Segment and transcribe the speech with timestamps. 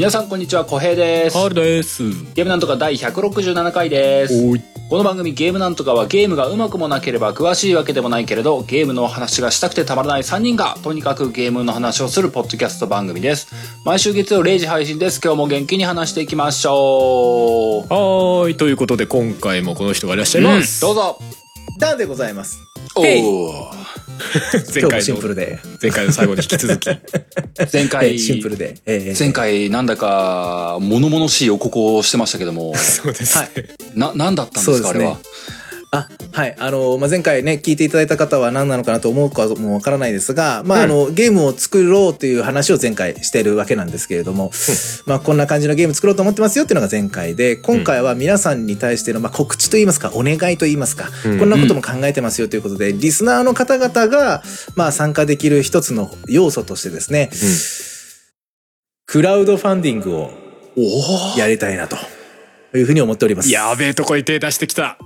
[0.00, 1.36] 皆さんこんにちは、小平です。
[1.36, 2.02] ハールです。
[2.32, 4.34] ゲームなんとか第167回です。
[4.88, 13.52] この番組ゲームなんとかはゲームがうまくもなければ詳しいわけでもないけれど、ゲームの話がしたくてたまらない3人が、とにかくゲームの話をするポッドキャスト番組です。
[13.84, 15.20] 毎週月曜0時配信です。
[15.22, 17.92] 今日も元気に話していきましょう。
[17.92, 18.56] はーい。
[18.56, 20.80] ということで、今回もこの人がいらっしゃいます。
[20.80, 21.18] どうぞ。
[21.78, 22.69] ダンでございます。
[23.00, 23.70] おへいー
[24.74, 25.58] 前回シンプの、ルで。
[25.80, 26.88] 前回の最後に引き続き。
[26.88, 26.98] は
[27.72, 28.74] 前回、い、 シンプルで。
[28.86, 33.48] ええ前回なんだか物々しい予告をしてましたけども、 そうですね。
[33.94, 35.18] な、なんだったんですか、すねあれは？
[36.32, 36.56] あ、はい。
[36.58, 44.50] あの、まあ、前回ね、聞いていただいた方は何なのかなと思うかもわからないですが、まあ、あの、ゲームを作ろうという話を前回してるわけなんですけれども、
[45.06, 54.42] まあ、こんな感じのゲーム作ろうと思ってますよっていうのが前回で、今回は皆さんに対しての、まあ、告知といいますか、お願いといいますか、うんこんなことも考えてますよということで、リスナーの方々が、
[54.76, 57.30] まあ、参加できる一つの要素としてですね、
[59.06, 60.30] クラウドファンディングを
[61.36, 61.96] やりたいなと。
[62.78, 63.50] いうふうに思っております。
[63.50, 64.98] やべえとこに手出してきた。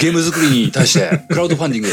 [0.00, 1.88] ゲーム作りに対して、 クラウドファンディング。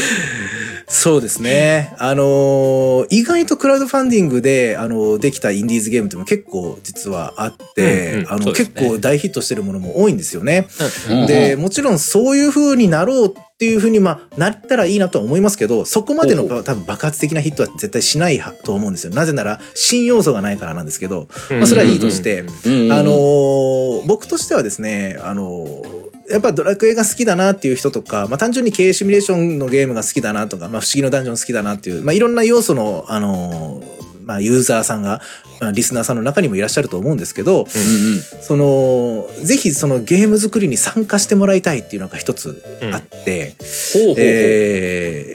[0.88, 1.94] そうですね。
[1.98, 10.66] あのー意外とクラウドファンディングで、あのーできたインディーズゲームっても結構実はあって、うんうんあの、ね結構大ヒットしてるものも多いんですよね。
[11.08, 19.14] うんで、もちろんそういう風になろうっていう風に、まあ、なったらいいなとは思いますけど、そこまでの多分爆発的なヒットは絶対しないはと思うんですよ。
[19.14, 35.20] なぜなら、新要素がないからなんですけど、うんまあ、それはいいとして、うんあのー僕としてはですね、あのーやっぱドラクエが好きだなっていう人とか、まあ単純に経営シミュレーションのゲームが好きだなとか、まあ不思議のダンジョン好きだなっていう、まあいろんな要素の、あのーまあユーザーさんが、
[35.60, 42.62] まあリスナーさんの中にもいらっしゃると思うんですけど、うんうんその、ぜひそのゲーム作りに参加してもらいたいっていうのが一つ
[42.92, 43.54] あって、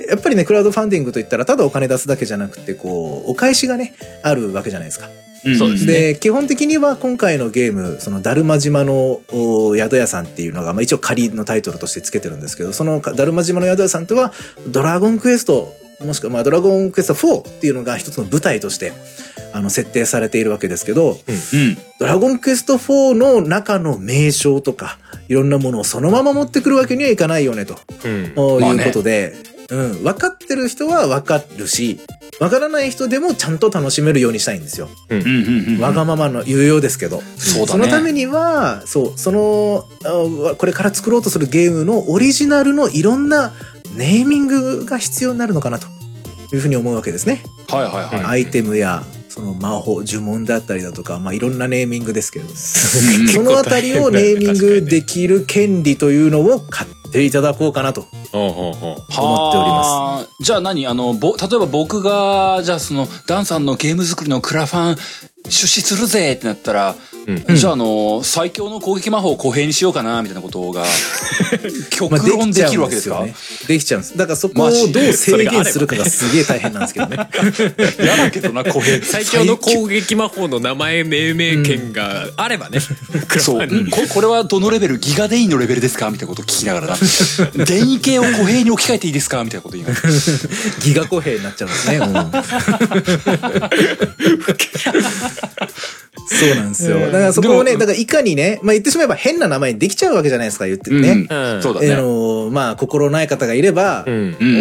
[0.10, 3.94] やっぱりね、クラウドファンディングといったら、ただお金出すだけじゃなくて、こう、お返しがね、
[4.24, 5.10] あるわけじゃないですか。
[5.52, 5.94] んそうですね。
[5.94, 14.34] で、基本的には今回のゲーム、その、だるま島のお宿屋さんっていうのが、まあ一応仮のタイトルとしてつけてるんですけど、その、だるま島の宿屋さんとは、
[14.68, 15.76] ドラゴンクエスト、
[16.06, 18.94] もしくは、まあ、ドラゴンクエスト4っていうのが一つの舞台として、
[19.54, 21.78] あの、設定されているわけですけど、うん。
[22.00, 27.76] ドラゴンクエスト4の中の名称とか、いろんなものをそのまま持ってくるわけにはいかないよね、と。
[28.06, 28.60] うん。
[28.60, 29.36] いまあねうことで、
[29.70, 32.00] うん、分かってる人は分かるし、
[32.40, 34.90] 分からない人でもちゃんと楽しめるようにしたいんですよ。
[35.10, 35.82] うんうんうん。
[35.82, 37.22] わがままの有用ですけど。
[37.38, 37.68] そうだね。
[37.68, 43.54] そのためには、そう、その、あこれから作ろうとするゲームのオリジナルのいろんな
[43.96, 45.88] ネーミングが必要になるのかなと
[46.54, 47.42] いうふうに思うわけですね。
[47.70, 48.26] はいはいはい。
[48.26, 52.46] アイテムや、その魔法、呪文だったりだとか、まあいろんなネーミングですけど。
[52.50, 58.02] うんそのあたりをネーミングできる権利というのを買っていただこうかなと。
[58.02, 59.90] 思っております。
[59.90, 60.28] はあ。
[60.40, 60.86] じゃあ何？
[60.88, 64.98] あの、ぼ、例えば僕が、じゃあその、ダンさんのゲーム作りのクラファン
[65.50, 70.86] 出資するぜってなったら、うんじゃああの、最強の攻撃魔法を公平にしようかな、みたいなことが、
[71.92, 73.36] 極まあ論できるわけですか、よね。
[73.68, 74.18] できちゃうんです。
[74.18, 77.18] だからそこをどう制限するかがすげえ大変なんですけどね。
[78.00, 79.04] 嫌だけどな、公平。
[79.06, 82.80] 最強の攻撃魔法の名前命名権があればね。
[83.28, 86.10] クラフそう、ここれはどのレベルギガデインのレベルですか？
[86.10, 86.98] みたいなことを聞きながらな。
[87.66, 89.44] 電位系を公平に置き換えていいですか？
[89.44, 90.10] みたいなこと言いながら。
[90.82, 91.98] ギガ公平になっちゃうんですね。
[91.98, 92.32] うん
[96.28, 97.00] そうなんですよ。
[97.00, 100.90] だからそこをね、だからいかにね、まあ言ってしまえば変な名前にできちゃうわけじゃないですか、言って。
[100.90, 101.10] てね。
[101.12, 101.28] うん。
[101.60, 101.96] えそうだね。
[101.96, 104.12] のまあ心ない方がいれば、お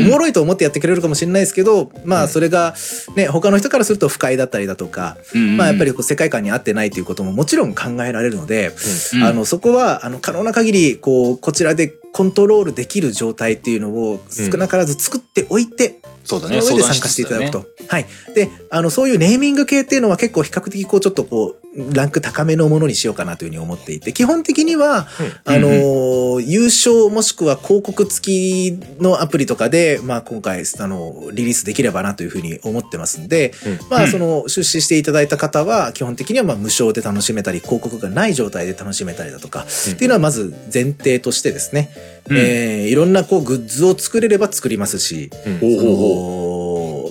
[0.08, 2.74] もろいと思ってやってくれるかもしれないですけど、まあそれが
[3.16, 5.56] ね、他の人からすると不快だったりだとか、うん。
[5.56, 8.72] まあやっぱりこう世界観に合ってないということももちろん考えられるので、
[9.14, 9.22] うん。
[9.24, 16.60] あのそこはあの可能な限りこうこちらでコントロールできる状態っていうのを少なからず作っておいて、そうだね。
[16.60, 17.66] その上で参加していただくと。
[17.88, 18.06] はい。
[18.34, 25.06] で、あの、そういうネーミング系っていうのは結構比較的こう、ちょっとこう、ランク高めのものにしようかなというふうに思っていて、基本的には、
[25.44, 33.52] あのー優勝もしくは広告付きのアプリとかで、まあ今回、あの、リリースできればなというふうに思ってますんで、
[33.90, 41.90] まあその、出資していただいた方は、基本的にはまあ無償で楽しめたり、広告がない状態で楽しめたりだとか、っていうのはまず前提としてですね、
[42.28, 42.36] うん。
[42.38, 45.58] えーいろんなこうグッズを作れれば作りますし、うん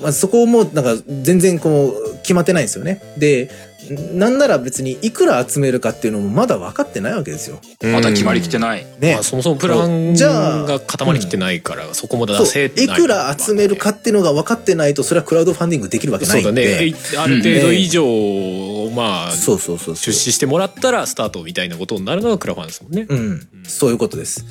[0.01, 3.01] まあ、そこもなんか全然こう決まってないんですよね。
[3.17, 3.49] で、
[3.91, 7.59] なんなら別にいくら集めるかっていうのもまだ分かってないわけですよ。
[7.83, 7.87] う。
[7.87, 8.85] まだ決まりきてない。
[8.99, 9.23] ねまあ、。
[9.23, 16.71] そもそもプランじゃあが固まりきってないから、そこも出そうせないいくら集めるかっていうのが分かってないとそれはクラウドファンディングできるわけなそいうんで。
[16.71, 16.85] だね。
[16.87, 23.05] いある程度以上持まあそうそうそうそう出資してもらったらスタートみたいなことになるのがクラファンですもんね。
[23.07, 24.45] うん、そういうことです。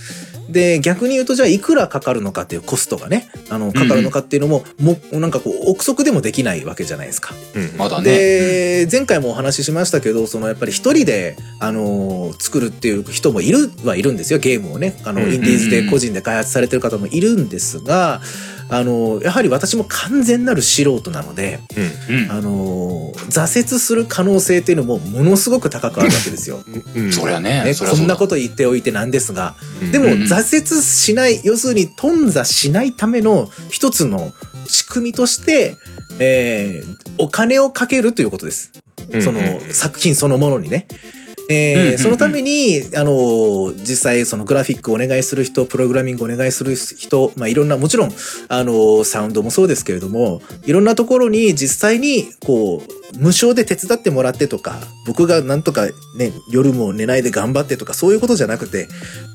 [0.48, 7.34] で、逆に言うと、じゃあ、いくらかかるのかっていうコストがね、あの、かかるのかっていうのも、も、なんかこう、憶測でもできないわけじゃないですか。
[7.54, 8.04] うんまだね。
[8.04, 15.00] で、前回もお話ししましたけど、その、やっぱり一人で、あのー作るっていう人もいるはいるんですよ、ゲームをね。
[15.04, 18.20] あの、うんインディーズで個人で開発されてる方もいるんですが、
[18.68, 21.60] あのーやはり私も完全なる素人なので、
[22.08, 22.30] うん。
[22.30, 26.62] あのー挫折する可能性っていうのもものすごく高くあるわけですよ。
[26.94, 27.64] うんそりゃね。
[27.64, 34.32] ね、そりゃそうだこんなこと言っておいてなんですが、うんでもうん挫折しない、要するに頓挫しないための一つの
[34.66, 35.76] 仕組みとして、
[36.18, 38.72] えーお金をかけるということです。
[39.10, 39.40] うんその
[39.70, 40.86] 作品そのものにね。
[40.90, 48.12] えーうんうんうんそのために、あの、実際そのグラフィックをお願いする人、プログラミングをお願いする人、まあいろんな、もちろん、
[48.48, 55.86] あの、サウンドもそうですけれども、いろんなところに実際に、こう、無償で手伝ってもらってとか、僕がなんとか
[56.16, 58.88] ね、夜も寝ないで頑張ってとか、そういうことじゃなくて、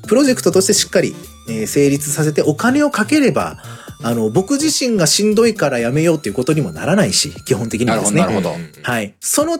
[0.08, 1.14] プロジェクトとしてしっかり、
[1.48, 3.62] えー成立させてお金をかければ、
[4.02, 8.34] あの、僕自身がしんどいからやめようっていうことにもならないし、基本的になるほど、はですね。
[8.34, 8.82] なるほど。
[8.82, 9.14] はい。
[9.20, 9.58] その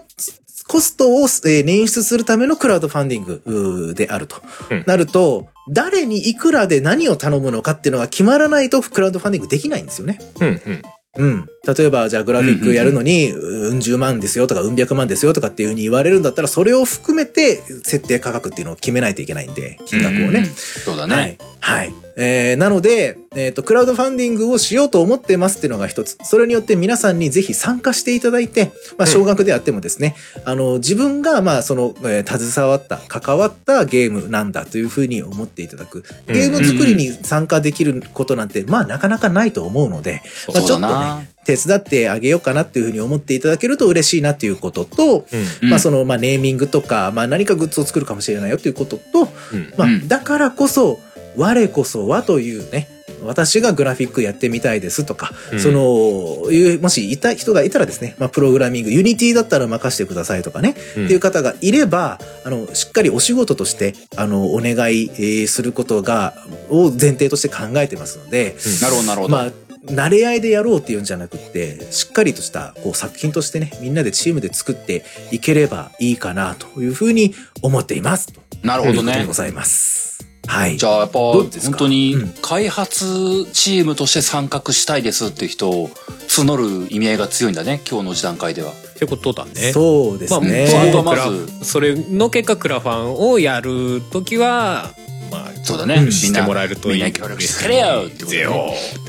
[0.71, 4.37] コストを、えー捻出するためのクラウドファンディングであると。
[4.71, 10.21] うんなると、誰にいくらで何を頼むのかっていうのが決まらないとクラウドファンディングできないんですよね。
[10.41, 10.83] うんうん
[11.17, 11.47] うん。
[11.77, 20.45] 例えば、じゃあグラフィックやるのに、うん十万ですよとか、うん百万ですよとかっていうふうに言われるんだったら、それを含めて設定価格っていうのを決めないといけないんで、金額をうんね。
[20.47, 21.45] そうだはねい。。
[21.59, 21.93] はい。
[22.17, 26.19] えー、なので、えっ、と、クラウドファンディングをしようと思ってますっていうのが一つ。
[26.25, 30.15] それによって皆さんにぜひ参加していただいて、まあ、うん少額であってもですね、
[30.45, 36.05] あの、自分が、まあ、その、えー携わった、関わったゲームなんだというふうに思っていただく。
[36.27, 40.23] ゲーム作りに参加できることなんて、まあ、なかなかないと思うので、
[40.53, 45.27] まあ、ちょっとね、手伝ってあげようかなっていうふうに思っていただけると嬉しいなっていうことと、
[45.63, 45.71] うん。
[45.71, 49.73] まあ、その、まあ、ネーミングとか、まあ、何かグッズを作るかもしれないよということと、うん。
[49.77, 50.99] まあうん、だからこそ、
[51.37, 52.89] 我こそはというね、
[53.23, 55.61] 私がグラフィックやってみたいですとか、うん。
[55.61, 61.05] その、いう、もしいた人がいたらですね、まあ、プログラミング、ユニティだったら任せてくださいとかね、うん。
[61.07, 66.35] っていう方がいれば、あの、しっかりお仕事として、あの、お願いえーすることが、
[66.69, 69.33] を前提として考えてますので、なるほど、なるほど。
[69.35, 78.33] まあ、慣れ合いでやろうっていうんじゃなくって、しっかりとしたこう作品としてね、みんなでチームで作っていければいいかなというふうに思っています。
[78.33, 79.33] となるほどねいうことでご。
[79.33, 80.27] ざいます。
[80.47, 80.77] はい。
[80.77, 85.89] じゃあやっぱ本当にうん開発チームとして参画したいですっていう人を
[86.29, 88.73] 募る意味合いが強いんだね今日の時段階では。
[88.73, 89.73] ってことだね。
[89.73, 90.67] そうですまあ、ね。
[90.67, 94.91] それとまクラずそれの結果クラファンをやるときは、
[95.31, 95.95] まあ、そうだね。
[95.95, 96.95] うんみんなしてもらえるといい。
[96.97, 98.31] みんな協力してくれよってこ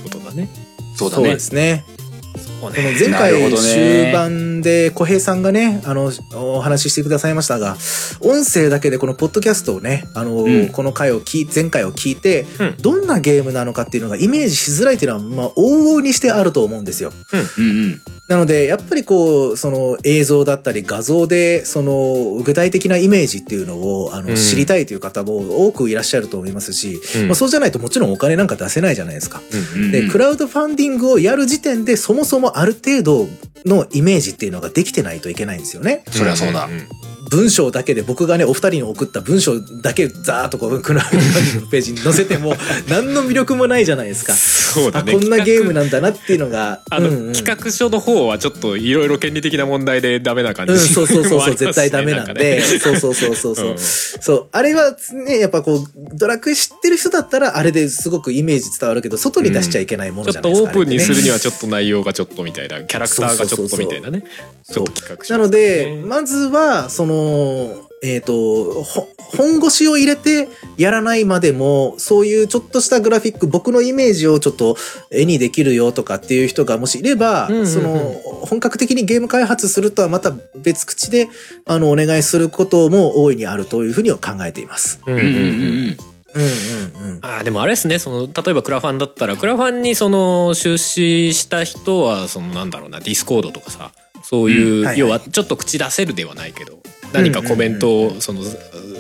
[0.10, 0.48] とね
[1.02, 1.28] よってことだね。
[1.28, 1.40] そうで。
[1.40, 1.86] すね。
[2.70, 2.96] ね。
[3.00, 7.76] 前回終盤で小平さんがね、あの、お話ししてくださいましたが、
[8.20, 17.12] 音声だけでこのポッドキャストをね、あの、うんこの回を聞い、前回を聞いて、うんどんなゲームなのかっていうのがイメージしづらいっていうのは、まあ、往々にしてあると思うんですよ。
[17.58, 18.02] うんうん。
[18.32, 29.42] なので、やっぱりこう、その映像だったり画像で、その具体的なイメージっていうのを、あの、うん知りたいという方も多くいらっしゃると思いますし、うんまあ、そうじゃないともちろんお金なんか出せないじゃないですか。
[29.76, 33.28] うんうんで、クラウドファンディングをやる時点で、そもそもある程度
[33.66, 36.06] のイメージっていうのができてないといけないんですよね。
[36.10, 36.68] そりゃそうだ。
[36.68, 36.88] んん
[37.32, 41.00] 文章だけで僕がね、お二人に送った文章だけザーッとこう、クの
[41.72, 42.56] ページに載せても、
[42.90, 44.34] 何の魅力もないじゃないですか。
[44.34, 45.14] そうだね。
[45.14, 46.82] あこんなゲームなんだなっていうのが。
[46.90, 53.68] あの、うんうん企画書の方はちょっといろいろ権利的な問題でダメな感じうん、そうそうそうそう、ね絶対ダメなんで、そうそうそうそうそう。
[53.72, 54.96] うんそう、あれは
[55.26, 60.80] ね、やっぱこう、ドラクエ知ってる人だったら、あれですごくイメージ伝わるけど、外に出しちゃいけないものちょっとじゃないですか。
[60.80, 61.36] オープンにするには。
[61.36, 64.24] はちょっと内容がちょっとみたいな、キャラクターがちょっとみたいなね。
[64.70, 67.21] ちょっと企画書なので、ねまずは、その、
[68.04, 74.76] えっ、と、ほ本腰を入れてやらないまでも、そういうちょっとしたグラフィック、僕のイメージをちょっと
[75.12, 77.98] 絵にできるよとかっていう人がもしいれば、うんうんうんその、
[78.42, 81.30] 本格的にゲーム開発するとはまた別口で、
[81.66, 85.00] あの、お願いすることも大いにあるというふうには考えています。
[85.06, 85.98] うんうんうんうんうん。
[86.34, 86.40] う
[87.18, 87.20] ん。
[87.22, 93.92] あーでもあれですねその例えばクラファンだったらクラファンにその出資した人はそのなんだろうなディスコードとかさ
[94.24, 96.80] そういう、うんはいはい要はちょっと口出せるではないけど
[97.14, 98.42] 何かコメントをその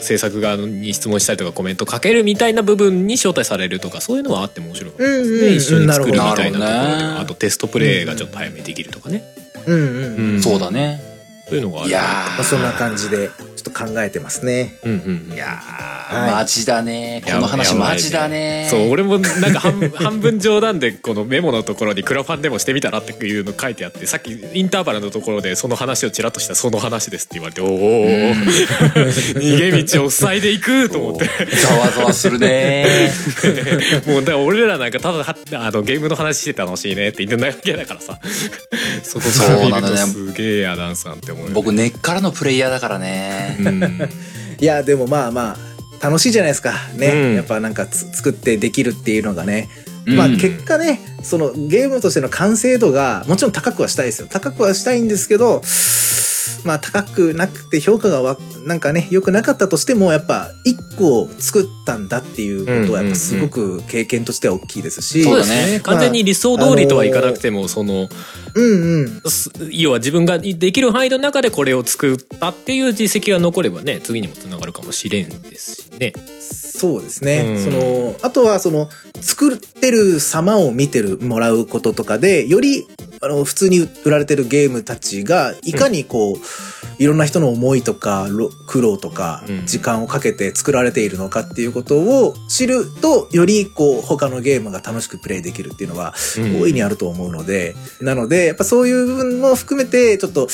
[0.01, 7.08] 制作側に質問したりとかコメントかけるみたいな部分に招待されるとかそういうのはあっても面白いかもしれないですね、うんうん一緒に作るみたいなところでなるほど。
[7.15, 9.24] ねあとテストプレイがちょっと早めにできるとかね、
[9.68, 10.34] うんうんうん。
[10.36, 11.00] うんそうだね。
[11.48, 11.89] そういうのがある。
[11.89, 13.30] いやまあ、そんな感じで、
[13.62, 14.80] ちょっと考えてますね。
[14.84, 16.32] うんうんうんいやはい。
[16.32, 17.22] マジだね。
[17.24, 18.68] この話マジだね。
[18.72, 28.08] そう俺もなんか半 半分冗談でこのメモのところにクラファンでもしてみたらっていうの書いてあってさっきインターバルのところでその話をちらっとしたその話ですって言われておお
[29.36, 31.30] 逃げ道を塞いでいくと思って。
[31.56, 33.12] ざわざわするね。
[34.08, 38.20] もうだから俺らなんかただはあのゲームの話して楽しいねって言ってるだけだからさ。
[39.03, 43.50] そこから見るとそうなのねすげえやダンさんって思うよ僕根っからのプレイヤーだからね。
[43.60, 44.10] うん
[44.60, 46.74] いや、でもまあまあ、楽しいじゃないですか。
[46.96, 47.08] ね。
[47.08, 49.70] うんやっぱなんかつ作ってできるっていうのがね。
[50.05, 54.27] うんまあ結果ね、そのゲームとしての完成度がもちろん高くはしたいですよ。
[54.29, 55.62] 高くはしたいんですけど、
[56.64, 68.08] まあ高くなくて評価がわなんかね、良くなかったとしても、やっぱ一個作ったんだっていうことはやっぱすごく経験としては大きいですし、そうだねですね完全に理想通りとはいかなくてもその
[68.56, 69.22] うんうん。
[69.30, 76.14] す要は自分ができる範囲の中でこれを作ったっていう実績が残ればね次にもつながるかもしれんですしね。
[76.82, 77.46] そうですね。
[77.48, 82.88] うんその、あとはその、作ってる様を見てる、もらうこととかで、より、
[83.22, 86.38] あの、普通に売られてるゲームたちが、いかにこう、
[86.98, 89.66] いろんな人の思いとか、ろ苦労とかう、ん。
[89.66, 96.62] 時間をかけて作られているのかっていうことを知ると、よりこう、他のゲームが楽しくプレイできるっていうのは、うん。
[96.62, 100.48] 大いにあると思うので、なので、やっぱそういう部分も含めて、ちょっと、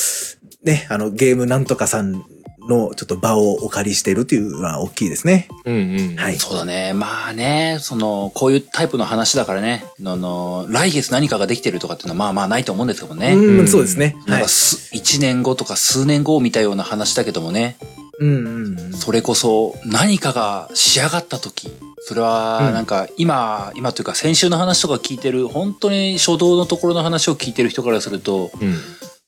[0.62, 2.24] ね、あの、ゲームなんとかさん
[2.68, 5.48] のちょっと場をお借りしているっていうのは大きいですね。
[5.64, 6.36] うんうんはい。
[6.36, 6.92] そうだね。
[6.92, 13.32] まあね、その、こういうタイプの話だからね、あの、来月何かができてるとかっていうのはまあまあないと思うんですけどね。
[13.32, 14.16] うん、うんそうですね。
[14.20, 14.48] はいなんか。
[14.48, 17.76] す、1年後とか数年後を見たような話だけどもね、
[18.20, 18.92] うんうんうん。
[18.92, 21.70] それこそ何かが仕上がった時、
[22.00, 28.74] それはうんなんか今、今というか先週の話とか聞いてる、本当に初動のところの話を聞いてる人からすると、うん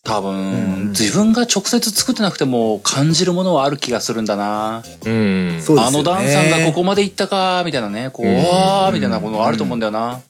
[0.02, 4.82] 多分、うん自分が直接作ってなくても感じるものはある気がするんだな。
[5.06, 5.56] うん。
[5.58, 5.98] あそうですよね。
[5.98, 10.20] のダンさんがここまで行ったか、みたいなね、こう、うんわーみたいなものがあると思うんだよな。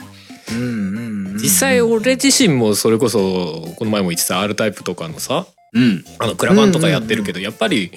[0.51, 3.19] うんうんうん実際俺自身もそれこそ
[3.77, 6.05] この前も言ってた R タイプとかのさうん。
[6.19, 7.93] あのクラファンとかやってるけどやっぱり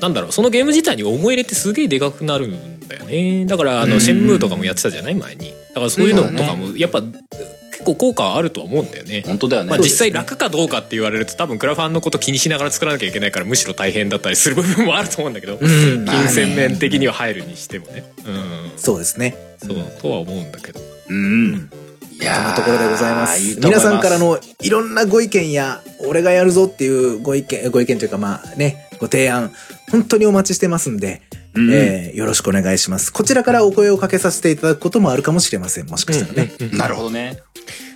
[0.00, 3.44] なんだろうそのゲーム自体に思い入れってすげえでかくなるんだよね。
[3.44, 5.14] だからあうんのシェンムーとかもやってたじゃない？
[5.16, 5.52] 前に。
[5.70, 7.02] だからそういうのとかもやっぱ
[7.78, 9.22] 結構効果あるとは思うんだよね。
[9.24, 9.70] 本当だよね。
[9.70, 16.04] まあ、実際楽かどうかって言われると多分クラファンのこと気にしながら作らなきゃいけないからむしろ大変だったりする部分もあると思うんだけどうん。
[16.04, 18.04] 金銭面的には入るにしてもね。
[18.26, 19.36] うんそうですね。
[19.58, 20.80] そうとは思うんだけど。
[21.08, 21.70] うん。
[22.20, 23.40] いやそんなところでございます。
[23.40, 23.86] いいと思います。
[23.86, 29.52] 皆さんからのいろんなご意見や、俺がやるぞっていうご意見、ご意見というかまあね、ご提案、
[29.92, 31.22] 本当にお待ちしてますんで、
[31.54, 31.72] うん。
[31.72, 33.12] えーよろしくお願いします。
[33.12, 35.86] こちらからお声をかけさせていただくこともあるかもしれません。
[35.86, 36.52] もしかしたらね。
[36.58, 36.78] うんうんうん。
[36.78, 37.42] なるほどね。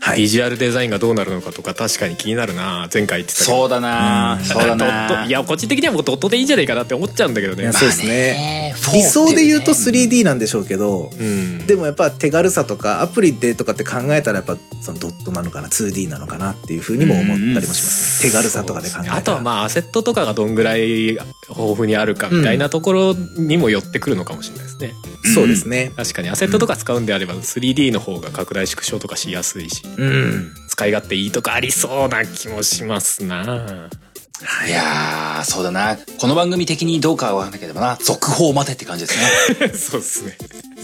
[0.01, 0.19] はい。
[0.19, 2.89] ビジュアルデザインがどうなるのかとか確かに気になるな。
[2.93, 3.57] 前回言ってたけど。
[3.57, 4.39] そうだな。
[4.41, 4.45] うん。
[4.45, 7.73] そうだドットないやこっち的にはもうドットでいいんじゃないかなって思っちゃうんだけどね。
[7.73, 8.75] そうですね。
[8.93, 11.67] 理想で言うと 3D なんでしょうけど、うん。
[11.67, 19.17] でもやっぱ手軽さとかアプリでとかって考えたらやっぱそのドットなのかな 2D なのかなっていうふうにも思ったりもします、ね手軽さとかで考えたら。
[19.17, 21.27] あとはまあアセットとかがどんぐらい豊
[21.77, 24.93] 富にあるかみたいなところにも寄ってくるのかもしれないですね、
[25.35, 33.89] そうですね確かにアセットとか使うんであれば 3D の方が拡大縮小とかしやすいしうん使い勝手いいとかありそうな気もしますな
[34.67, 35.97] いやー、そうだな。
[36.19, 37.97] この番組的にどうかはわかんないけどもな。
[38.03, 39.69] 続報待てって感じですね。
[39.75, 40.37] そうですね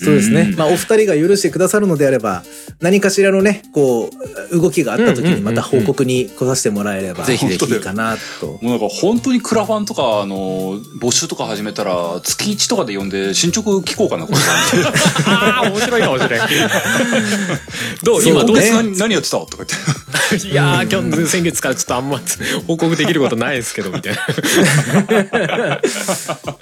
[0.03, 0.57] そうですね、うん。
[0.57, 2.43] まあお二人が許してくださるのであれば
[2.81, 4.11] 何かしらのねこ
[4.51, 7.69] う動きがあった時にまた報告に来させてもらえればぜひぜひ。
[7.69, 8.47] いいかなと。
[8.47, 14.39] もうなんか本当にクラファンとか、あの、募集とか始めたら、月1とかで呼んで進捗聞こうかな、これ。
[15.27, 16.49] ああ面白いかもしれない
[18.03, 19.75] どう今どうね何何やってたとか言って。
[20.49, 22.21] いやー今日先月からちょっとあんま
[22.67, 24.21] 報告できることないですけどみたいな。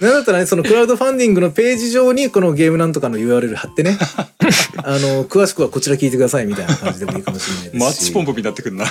[0.01, 3.99] なんだったらねそのクラウドファンディングのページ上にこのゲームなんとかの URL 貼ってね。
[4.85, 7.81] あの詳しくはこちら聞いてくださいみたいな感じでもいいかもしれないですし。
[7.81, 8.87] マッチポンプになってくるな。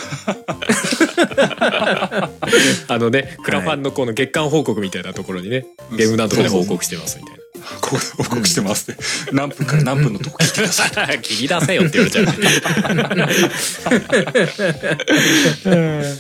[2.88, 5.66] あのねクラファンのこの月間報告みたいなところにね
[5.96, 7.45] ゲームなんとかで報告してますみたいな
[7.82, 9.02] ここで報告してますって。
[9.34, 11.20] 何分から何分のとこ聞いてください。
[11.24, 12.26] 切り出せよって言われちゃう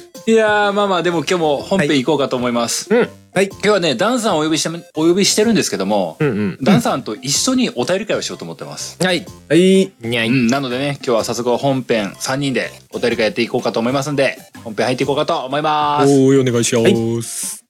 [0.27, 2.87] いやー、まあまあ、でも今日も本編行こうかと思います。
[2.89, 8.97] うんはい今日はね、ダンさんをお呼びして、お呼びしてるんですけども、うんうんダンさんと一緒にお便り会をしようと思ってます。
[9.03, 16.09] はいはいにゃいうん、なのでね、今日は早速本編3人でお便り会やっていこうかと思いますんで、本編入っていこうかと思います。
[16.09, 17.64] おお願いします、本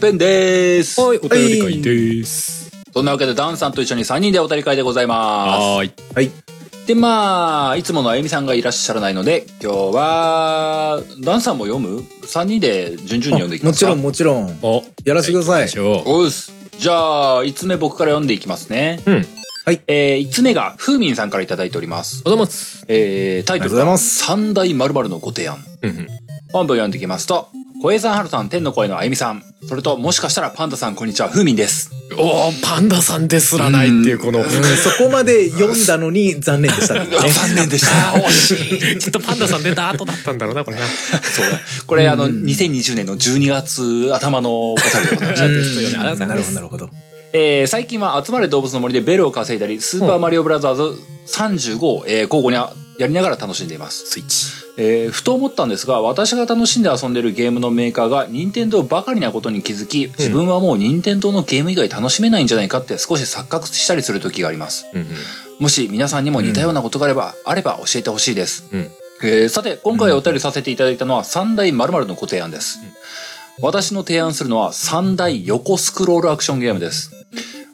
[0.00, 1.00] 編です。
[1.00, 2.70] はい、お便り会です。
[2.92, 5.92] そんなわけで、ダンさんと一緒に3人でお便り会でございまはーい。
[6.14, 6.30] はい。
[6.30, 6.86] す。
[6.86, 13.94] で、まあ、いつものあゆみさんがいらっしゃらないので、今日は、ダンさんも読む ?3 人で順々に読んでいきますか？
[13.94, 14.76] もちろん、もちろん。
[14.76, 16.52] お、やらせてくださいおうっす。
[16.78, 19.00] じゃあ、5つ目僕から読んでいきますね。
[19.06, 19.10] う。
[19.10, 19.26] うん。
[19.66, 19.82] はい。
[19.86, 22.22] えー、5つ目が、ふうみんさんからいただいております。
[22.24, 22.84] おざます。
[22.88, 25.62] えー、タイトル三大〇〇のご提案。
[25.82, 26.08] うんうん。
[26.52, 27.48] 本文読んでいきますと、
[27.82, 31.90] 小江さん、はるさん、天の声のあゆみさん、それと、もしかしたらパンダさん、こんにちは、ふうみんです。
[32.18, 37.06] おーパンダさんですらないっていう、この、うん、そこまで読んだのに残念でしたね。
[37.08, 38.18] 残念でした。
[38.18, 38.98] 惜しい。
[38.98, 40.82] きっとパンダさん出た後だったんだろうな、これな。
[40.86, 41.60] そうだ。
[41.86, 45.48] これ、あの、2020年の12月頭の答えでございました。
[45.48, 47.10] ですよねありがとうございますなるほど、なるほど。
[47.32, 50.82] えー最近は集まれ動物の森でベルを稼いだり、スーパーマリオブラザーズ
[51.28, 52.56] 35を、えー交互に
[52.98, 54.04] やりながら楽しんでいます。
[54.06, 54.59] スイッチ。
[54.82, 64.86] えーふと思ったんですが、私が楽しんで遊んでるゲームのメーカーが任天堂ばかりなことに気づき、自分はもう任天堂のゲーム以外楽しめないんじゃないかって少し錯覚したりする時があります。
[64.94, 65.08] うんうん。
[65.58, 68.64] もし皆さんにも似たようなことがあれば、あれば教えてほしいです。
[68.72, 68.90] うん。
[69.22, 72.78] えーさて、今回お便りさせていただいたのは三大〇〇のご提案です。
[73.60, 77.19] 私の提案するのは三大横スクロールアクションゲームです。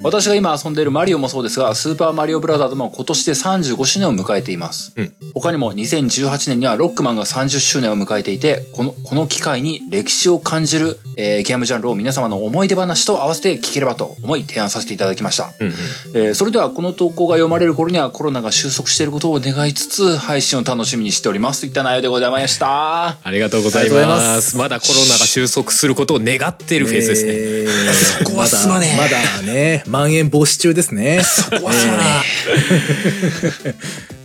[0.03, 4.93] 私が今遊んでいるマリオもそうですが、スーパーマリオブラザーズも今年で35周年を迎えています。
[4.97, 15.53] うん他にも2018年にはロックマンが30周年を迎えていて、この、この機会に歴史を感じる、えーゲームジャンルを皆様の思い出話と合わせて聞ければと思い提案させていただきました。
[15.59, 15.75] うんうん。
[16.15, 23.07] えーそれではこの投稿が読まれる頃にはコロナが収束していることを願いつつ配信を楽しみにしておりますといった内容でございました。
[23.23, 24.07] ありがとうございま。
[24.07, 27.33] ますまだコロナが収束することを願っているフェーズですね。
[27.33, 31.23] えーそこはすまねえまだ、ね、まん延防止中ですね。
[31.25, 31.99] そこはすまね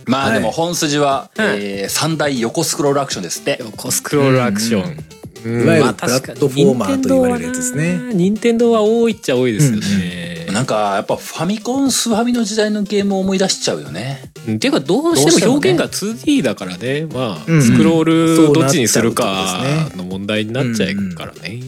[0.04, 3.58] まあはいでも本筋は、うんえー三大横スクロールアクションですって。
[3.60, 5.21] 横スクロールアクション。
[5.44, 5.62] うん。
[5.64, 8.14] いわゆるプラットフォーマーと言われるやつですね。
[8.14, 10.46] 任天堂は多いっちゃ多いですよね。
[10.52, 14.30] なんかやっぱファミコンスーファミの時代のゲームを思い出しちゃうよね。
[14.46, 14.56] うん。
[14.56, 17.06] っていうかどうしても表現が 2D だからね。
[17.12, 17.62] まあ、うん。
[17.62, 19.64] スクロールどっちにするなか
[19.96, 21.60] の問題になっちゃうからね。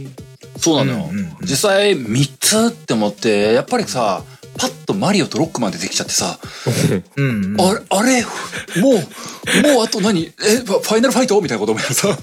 [0.58, 1.08] そうなのよ。
[1.10, 1.36] うんうんうん。
[1.42, 4.22] 実際3つって思って、やっぱりさ、
[4.56, 6.38] パッとマリオとロックマン出てきちゃってさ、
[7.16, 7.60] うんうん。
[7.60, 8.22] あれ、あれ、
[8.80, 10.24] もう、もうあと何？
[10.44, 11.40] え、ファイナルファイト？
[11.40, 12.18] みたいなこと思いながらさ、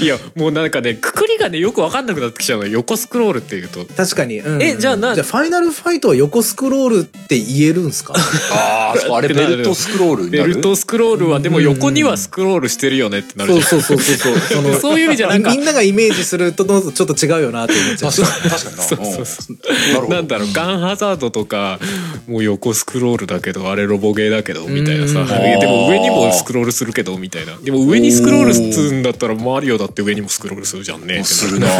[0.02, 3.84] いやもうなんかねくくりがねよく分かんなくなってきちゃうのよ横スクロールっていうと。
[3.96, 4.38] 確かに。
[4.40, 8.14] うんえじゃあなじゃあファイナルファイトは横スクロールって言えるんすか？
[8.52, 10.48] ああ、そうあれベルトスクロールになる？
[10.50, 13.64] ベルトスクロールはでも横にはスクロールしてるよねってなるじゃん。
[13.66, 14.62] そうそうそうそうそう。
[14.62, 18.12] そのそういう意味じゃなんかみんながイメージするとちょっと違うよなって思っちゃう。
[18.12, 18.82] 確かに、確かにな。
[18.82, 19.58] そうそうそうん
[19.92, 20.14] なるほど。
[20.14, 21.78] なんだろうガンハザードとか
[22.26, 27.56] もう横スクロールだけどあれロボゲーだけどみたいなさでも上にもスクロールするけどみたいな。
[27.58, 31.68] でも上にスクロールするんだったらマリオだって上にもスクロールするじゃんねってするな。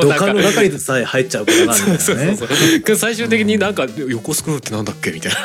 [0.00, 1.98] 土管の中にさえ入っちゃうからな、みたいなね。
[2.00, 2.48] そうそう。
[2.86, 5.10] そう最終的になんか横スクロールってなんだっけ？
[5.10, 5.38] みたいな。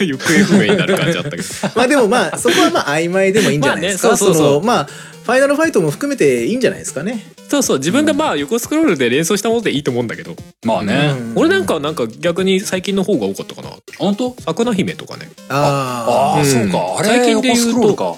[0.04, 1.42] 行方不明になる感じあったけど。
[1.74, 4.08] まあでもまあ、そこはまあ曖昧でもいいんじゃないですか。
[4.08, 4.52] まあねそうそうそう。
[4.60, 4.88] のまあ、
[5.24, 7.24] ファイナルファイトも含めていいんじゃないですかね。
[7.48, 7.78] そうそう。
[7.78, 11.14] 自分がまあ横スクロールで連想したものでいいと思うんだけどまあね。
[11.18, 13.70] うん俺なんかはなんか逆に最近の方が多かったかな。
[13.98, 14.36] 本当？
[14.40, 15.28] 桜姫とかね。
[15.48, 16.46] あああ、うん。
[16.46, 16.96] そうか。
[16.98, 18.14] あれ、最近で言うと横スクロールか。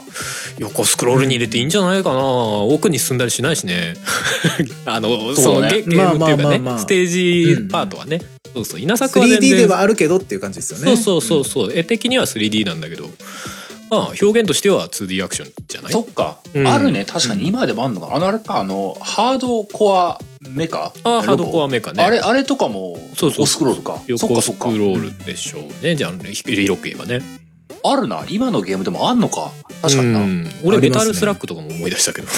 [0.59, 2.20] 横スクロールに入れていいんじゃないかな。
[2.20, 3.94] 奥に進んだりしないしね。
[4.87, 6.78] あのそそうだねのゲゲームっていうかねまあまあまあまあ。
[6.78, 8.20] ステージパートはね、
[8.54, 8.80] そうそう。
[8.80, 8.96] 稲あ。
[8.96, 10.96] 作は全然 3D ではあるけどっていう感じですよね。
[10.96, 11.72] そうそうそうそう。
[11.74, 13.11] 絵的には 3D なんだけど
[13.90, 15.92] まあ表現としては 2D アクションじゃない？
[15.92, 16.66] そっか、うん。
[16.66, 17.05] あるね。
[17.05, 17.46] 確かに。
[17.46, 18.16] 今でもあんのかな。
[18.16, 20.18] あの、あれか、あの、ハードコア
[20.49, 20.92] メカ？
[21.05, 22.03] あーハードコアメカね。
[22.03, 23.96] あれ、あれとかも、そうそう横スクロールか。
[23.96, 24.64] そっ横スクかそっか。
[24.66, 27.20] ロールでしょうね、じゃあ広く言えばね。
[27.85, 28.25] あるな。
[28.29, 29.53] 今のゲームでもあんのか。
[29.83, 30.20] 確かにな。
[30.20, 30.51] うん。
[30.64, 32.29] 俺メタルスラッグとかも思い出したけど。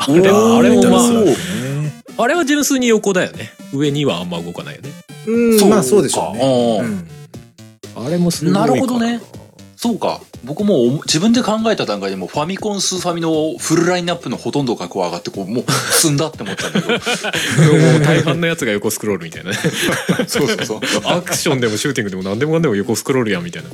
[0.00, 3.50] あれあれもまおーああれは純粋に横だよね。
[3.72, 4.90] 上にはあんま動かないよね。
[5.26, 6.80] うん、まあそうでしょうね。
[6.82, 6.96] ううん。
[6.96, 9.20] んあれもすごいかなるほどね。
[9.76, 10.20] そうか。
[10.44, 16.92] 僕もう自分で考えた段階でもうファミコンスーファミのフルラインナップのほとんどがこう上がってこうもう進んだって思ったんだけど。
[16.92, 19.56] もう大半のやつが横スクロールみたいなね
[20.26, 20.80] そうそうそう。
[21.04, 23.68] アクションでもシューティングでも何でもかんでも横スクロールやんみたいな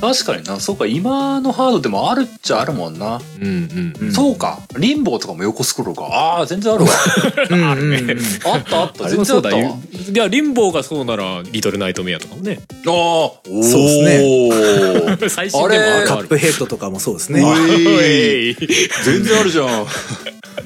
[0.00, 0.60] 確かにな。
[0.60, 0.86] そうか。
[0.86, 3.20] 今のハードでもあるっちゃあるもんな。
[3.40, 4.60] うんうんうんそうか。
[4.78, 6.06] リンボーとかも横スクロールか。
[6.06, 6.90] ああ、全然あるわ。
[7.50, 9.08] うんうんうんあったあった。
[9.08, 15.18] 全然あったいやリンボーがそうならリトルナイトメアとかもねああ、そうっすねね。
[15.28, 17.42] 最新でもあるあるカップヘッドとかもそうですね。
[17.42, 18.56] おおいい
[19.04, 19.86] 全然あるじゃん。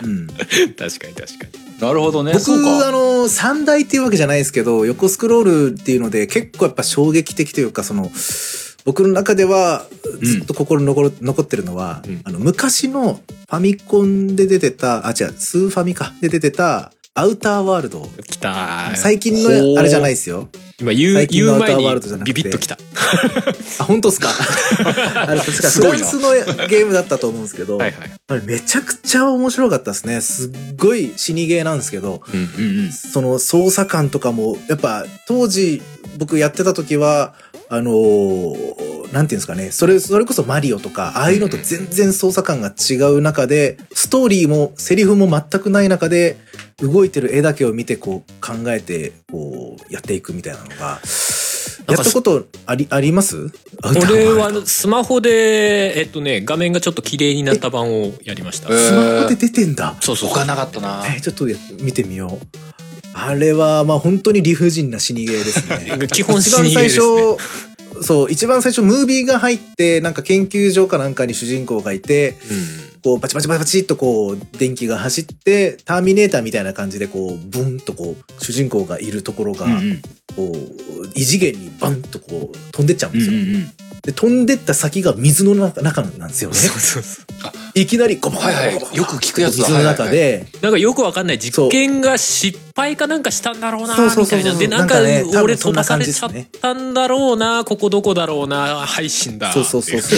[0.04, 2.32] うん確かに確かになるほどね。
[2.32, 2.88] 僕そうか。
[2.88, 8.10] あの三大っていうわけじゃないですけど横スクロールっていうので結構やっぱ衝撃的というかその
[8.84, 9.86] 僕の中では
[10.22, 16.12] ずっと心に残る、残ってるのは、うんあの昔のファミコンで出てた、あ、違う、スーファミか。
[16.20, 18.08] で出てた、アウターワールド。
[18.28, 20.48] 来た最近のあれじゃないですよ。
[20.80, 22.30] 今言う最近言う前のアウターワールドじゃなくて。
[22.32, 22.78] にビビッときた。
[23.80, 24.30] あ、本当っすか？
[25.26, 26.30] あれ確かフランスの
[26.68, 28.10] ゲームだったと思うんですけど、はいはい。
[28.28, 30.20] あれめちゃくちゃ面白かったですね。
[30.20, 32.92] すっごい死にゲーなんですけど、うんうんうん。
[32.92, 35.82] その操作感とかも、やっぱ当時
[36.18, 37.34] 僕やってた時は、
[37.68, 46.36] あのーなんていうんですかね、それ、それこそマリオとか、ああいうのと全然操作感が違う中で、ストーリーもセリフも全くない中で、
[46.82, 51.00] 動いてる絵だけを見てこう考えて、こうやっていくみたいなのが、
[51.88, 53.50] やったことあり、あります？
[53.82, 59.96] 俺はスマホでえっとね画面がちょっと綺麗になった版をやりましたえスマホで出てんだ。
[60.00, 61.02] そうそうそう他なかったな。
[61.06, 62.46] えーちょっとや見てみよう。
[63.12, 65.98] あれは、まあ本当に理不尽な死にゲーですね。
[66.12, 67.04] 基本一番最死にゲーですね
[67.96, 72.36] 初、そう、一番最初、ムービーが入って、なんか研究所かなんかに主人公がいて、
[73.02, 79.66] こう、バチバチバチバチっとこう、電気が走って、ターミネーターみたいな感じで、こう、ブンとこう、主人公がいるところが、
[80.32, 83.38] こう、異次元にバンとこう、飛んでっちゃうんうんですよ。
[83.38, 86.56] うんで、飛んでった先が水の中中なんですよね。
[86.56, 87.24] そうそうそう。
[87.74, 89.68] いきなりゴボゴボはいはいよく聞くやつだ。
[89.68, 94.10] 水の中で、なんかよくわかんない実験が失敗かなんかしたんだろうなそう。
[94.10, 94.60] そうみたいなそう。
[94.60, 96.30] そうでなんかね俺飛ばされちゃっ
[96.62, 99.52] たんだろうなここどこだろうな配信だ。
[99.52, 100.16] そうそうそうそ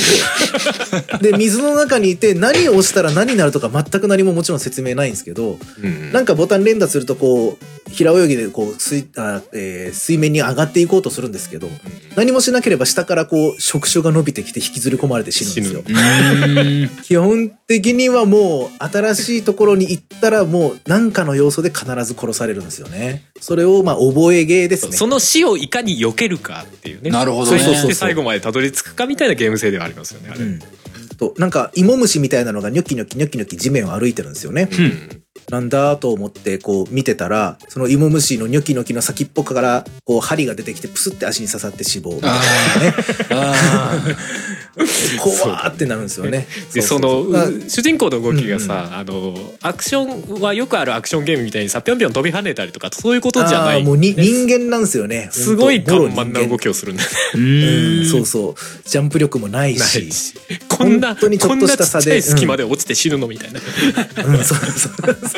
[1.18, 1.18] う。
[1.20, 11.68] で、水の中にいて何を押したら何になるとか全く何ももちろん説明ないんですけど、うんなんかボタン連打するとこう、平泳ぎでこう水あ、えー水面に上がっていこうとするんですけど、
[12.16, 15.84] 何もしなければ下からこう、触手が伸びてきて引きずり込まれて死ぬんですよ。
[17.04, 23.22] 基本的にはもう、新しいところに行ったらもう、何かの要素で必ず殺されるんですよね。
[23.38, 24.96] それをまあ、覚えゲーですね。
[24.96, 30.58] その死をいかに避けるかっていうねなるほどねそれして最後までたどり着くかみたいなゲーム性ではありますよねあれ、うん。
[31.16, 34.68] と、なんか、芋虫みたいなのがニョキニョキニョキニョキ地面を歩いてるんですよね。
[34.72, 35.21] うん
[35.52, 42.94] なんだと思ってこう見てたら、その芋虫のニョキニョキの先っぽから、こう針が出てきてプスって足に刺さって死亡みたいなね。
[43.30, 44.00] あ
[45.20, 46.46] 怖ーってなるんですよね。
[46.72, 47.32] でそううう。
[47.32, 53.84] のあ主人公の動きがさ、あのアクションはよくあるアクションゲームみたいにさぴょんぴょん飛び跳ねたりとかそういうことじゃない。
[53.84, 55.28] もうに人間なんですよね。
[55.32, 58.06] すごい緩慢な動きをするんだよねーうん。
[58.06, 58.88] そうそう。
[58.88, 60.10] ジャンプ力もないないし。
[60.10, 60.34] し
[60.68, 64.88] こんなこんなちっちゃい隙間で落ちて死ぬのみたいな、うん、そうそ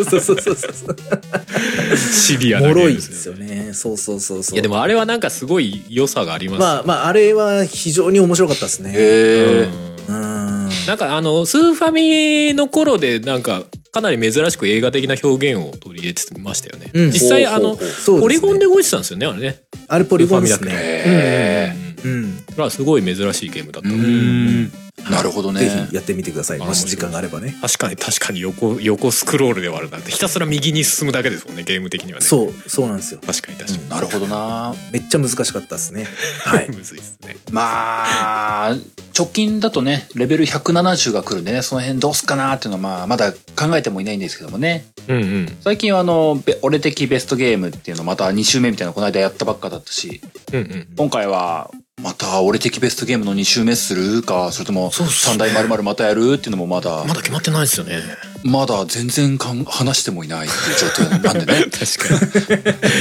[0.03, 1.97] うそうそうそうそう。
[1.97, 3.73] シビアなゲームですよすよね。
[3.73, 4.55] そうそうそうそう。
[4.55, 8.91] いやでもあれはなんかすごい良さがありますまあまあ、あれは非常に面白かったですね。
[8.91, 9.69] へえ。
[9.69, 10.69] うんうん。
[10.87, 20.73] なんかあのスーファミの頃でなんかかなり珍しく映画的な表現を取り入れてましたよね、うん実際あのねポリゴンで動いてたんですよねあれねあれポリゴンですね。
[20.75, 21.73] へ
[22.05, 22.47] うん。
[22.47, 24.84] だからすごい珍しいゲームだったーうん。
[25.11, 25.87] なるほどぜね。
[25.91, 26.59] ひやってみてください。
[26.59, 27.55] もし時間があればね。
[27.61, 33.21] 確かに確かに横横スクロールではあるなんてひたすら右に進むだけですもんねゲーム的にはねそう、そうなんですよ。
[33.27, 34.75] 確かに確かに、なるほどな。
[34.93, 36.07] めっちゃ難しかったですね。
[36.45, 36.69] はい。
[36.73, 38.77] むずいですねまあ、
[39.17, 44.87] 直近だとね、レベル170が来るんでね、その辺どうすっかなっていうのは、まあ、まだ考えてもいないんですけどもね。
[45.09, 50.21] うんうん最近はあの、べ俺的ベストゲームっていうのまた2週目みたいなのこの間やったばっかだったし、
[50.53, 51.71] うんうん今回は、
[52.03, 58.01] また俺的ベストゲームの2週目するか、それともそうそう三大丸々またやるっていうのもまだ、まだ決まってないですよね
[58.43, 61.65] まだ全然かん話してもいないっていう状態なんでね。
[61.73, 62.51] 確か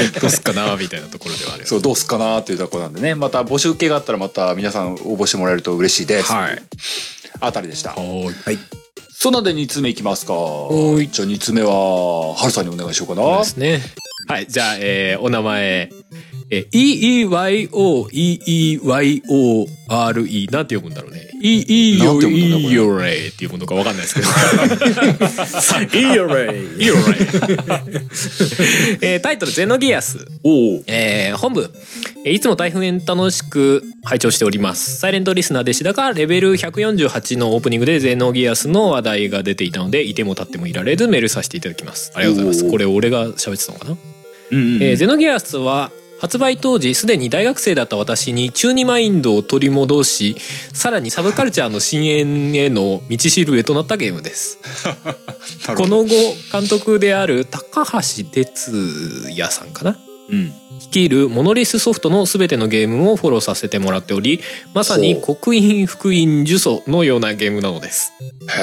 [0.05, 3.15] に どうすっかなみたいなところではあるそう、どうすっかなっていうところなんでね。
[3.15, 6.31] また募集系があったらまた皆さん応募してもらえると嬉しいです。
[6.31, 6.61] はい
[7.39, 7.89] あたりでした。
[7.89, 8.59] はーいはい。
[9.11, 10.33] そんなんで2つ目いきますか。
[10.33, 13.39] いじゃあ2つ目は、はるさんにお願いしようかな。
[13.39, 13.81] ですね。
[14.27, 15.89] はい、じゃあ、えーお名前、
[16.49, 16.67] えー、
[19.23, 21.29] E-E-Y-O-E-E-Y-O-R-E なんて読むんだろうね。
[21.41, 24.27] E-E なんよて読むんだこれいよれっていうものかわかんないですけど。
[25.99, 27.01] いいよ、レいいよれ。
[29.01, 30.25] えータイトル、ゼノギアス。
[30.43, 30.83] おお。
[30.87, 31.69] えー本部、
[32.25, 34.97] えーいつも大変楽しく拝聴しております。
[34.99, 42.11] サイレントリスナーでしたが、レベル148のオープニングでゼノギアスの話題が出ていたので、いても立ってもいられずメールさせていただきます。
[42.15, 42.71] ありがとうございます。
[42.71, 43.97] これ俺が喋ってたのかな？
[44.51, 44.83] うんうん。
[44.83, 45.91] えーゼノギアスは
[46.23, 50.37] 発売当時すでに大学生だった私に中二マインドを取り戻し
[50.71, 54.57] さらにサブカルチャーの深淵への道しるべとなったゲームです。
[55.75, 56.15] この後
[56.49, 58.71] 監督である高橋哲
[59.37, 59.99] 也さんかな？
[60.29, 60.53] うん。
[60.79, 64.39] 率いるモノリスソフトの全てのゲームをフォローさせてもらっており
[64.73, 68.13] まさに刻印福音呪詛のようなゲームなのです。
[68.47, 68.61] へ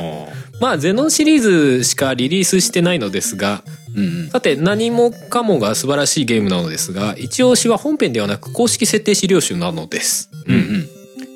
[0.00, 0.49] え。
[0.60, 3.62] まあゼノシリーズしかリリースしてないのですが
[3.96, 4.28] うんうん。
[4.28, 10.88] さて何もかもが素晴らしいゲームなのですが一押しは本編ではなく公式設定資料集なのです、うんうん。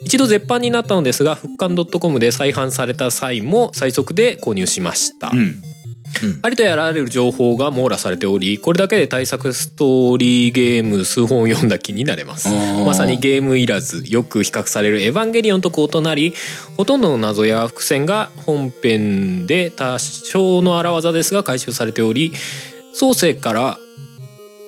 [0.02, 5.62] 一度絶版になったのですが復刊 .com で再販された際も最速で購入しました、うん。
[6.42, 12.48] ありとやられる情報が網羅されておりこれだけで対策ストーリーゲーム数本を読んだ気になれます。
[12.48, 16.34] ーまさにゲームいらずよく比較される「エヴァンゲリオン」と異なり
[16.76, 22.32] ほとんどの謎や伏線が本編で多少の荒技ですが回収されており
[22.92, 23.78] 創世から、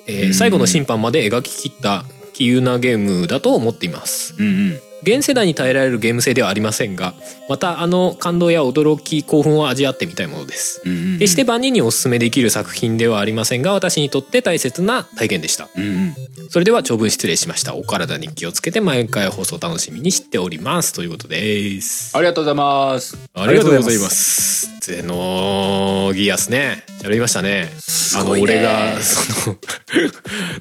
[0.07, 0.35] えーうん。
[0.35, 4.35] 最後の審判まで描き切った奇遇なゲームだと思っています。
[4.39, 4.81] うんうん。
[5.03, 7.15] 現世代に耐えられるゲーム性ではありませんが
[7.49, 11.19] またあの感動や驚き興奮を味わってみたいものですうんうん。
[11.19, 16.15] 決して万人にお勧めできる作品ではありませんが私にとって大切な体験でしたうんうん。
[16.49, 23.17] それでは長文失礼しましたお体に気をつけて毎回放送楽しみにしておりますということですありがとうございます。
[23.35, 27.71] ありがとうございますゼノギアスね喋りましたね
[28.17, 29.57] あの俺がその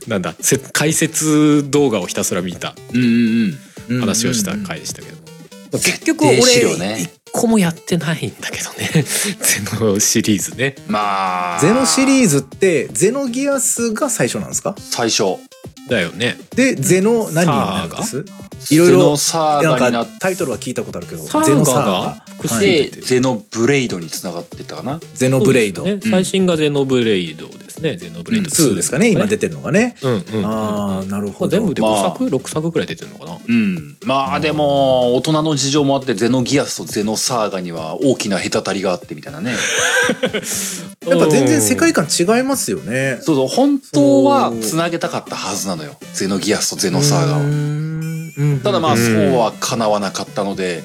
[0.07, 0.33] なんだ
[0.73, 3.57] 解説動画をひたすら見たうんうん
[3.91, 3.99] うん。
[3.99, 11.59] 話をした回でしたけど、結局俺一個もやってないんだけどねゼノシリーズねまあ。
[11.59, 15.37] ゼノシリーズってゼノギアスが最初なんですか最初。
[15.89, 16.37] だよね。
[16.55, 18.25] でゼノ何になるんです？
[18.71, 19.15] いゼろいろ
[19.61, 24.99] なんかタイトルは聞いたことあるけどゼノサーがガ複数はいて、ゼノブレイドにつながってったかな？
[25.13, 27.97] ゼノブレイド、最新がゼノブレイドですね。
[27.97, 30.23] ゼノブレイド2ですかね今出てるのがね、うんうん。
[30.39, 31.57] うんああなるまほど。
[31.57, 32.15] あ全部でまあ。
[32.17, 33.37] 5作、6作ぐらい出てるのかな？
[33.47, 33.97] うん。
[34.05, 39.51] まあでも、大人の事情もあって、ゼノギアスとゼノサーガには大きな隔たりがあってみたいなね。
[41.07, 43.19] やっぱ全然世界観違いますよね。
[43.21, 45.95] そうそう、本当は繋げたかったはずなのよ。
[46.13, 48.55] ゼノギアスとゼノサーガうーを。
[48.55, 48.59] ん。
[48.61, 48.99] ただまあ、うん。
[48.99, 50.83] そうは叶わなかったので、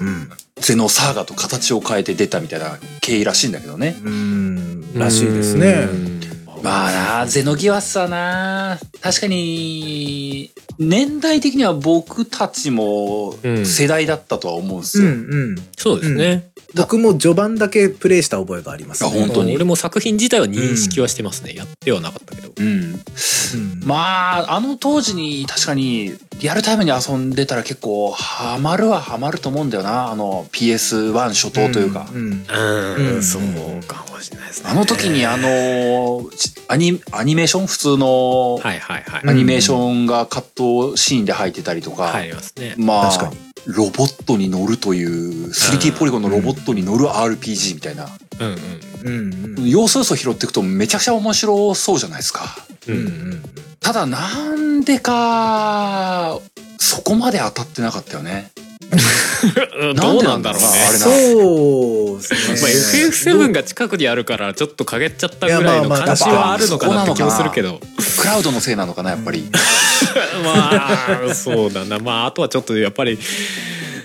[0.00, 0.30] うん。
[0.56, 3.96] ゼノサーガと形を変えて出たみたいな経緯らしいんだけどね。
[4.04, 4.98] うん。
[4.98, 5.88] らしいですね。
[5.90, 6.20] うん。
[6.62, 13.64] まあな、ゼノギアスはな、確かに、年代的には僕たちもうん。
[13.66, 15.12] 世代だったとは思うんですうんよ。
[15.12, 15.56] うん。
[15.78, 19.54] そうですね、僕も序盤だけプレイした覚えがあります、あ本当に？
[19.54, 22.52] 俺も作品自体は認識はしてますね、やってはなかったけど。
[22.56, 22.66] うん。
[22.66, 23.00] うん。
[23.84, 30.10] まあ、あの当時に確かに、リアルタイムに遊んでたら結構ハマるはハマると思うんだよな。
[30.10, 32.08] あの PS1 初頭というか。
[32.12, 32.46] んん。
[32.48, 33.22] うん、うん。
[33.22, 33.42] そう
[33.86, 34.70] かもしれないですね。
[34.70, 37.66] あの時にあの、ちアニアニメーション？
[37.66, 42.74] 普通のアニメーションがカットシーンで入ってたりとか、入りますね。
[42.78, 48.56] まあ確かに、ロボットに乗るという、3D ポリゴンのロボットに乗る RPG みたいな、うんうん。
[49.02, 52.44] うんうん要素要素拾っていくとめちゃくちゃ面白そうじゃないですか。
[52.88, 52.98] ううん
[53.30, 53.42] ん。
[53.80, 56.38] ただなんでか、
[56.78, 58.50] そこまで当たってなかったよね。
[58.92, 61.04] う んどうなんだろうねあれな。
[61.04, 62.76] そうですまあ、ね
[63.08, 67.80] FF7 が近くにあるからちょっと陰っちゃったぐらいの感じはあるのかなって気もするけど。
[68.18, 69.48] クラウドのせいなのかな、やっぱり。
[70.44, 71.98] まあそうだな。
[71.98, 73.18] まああとはちょっとやっぱり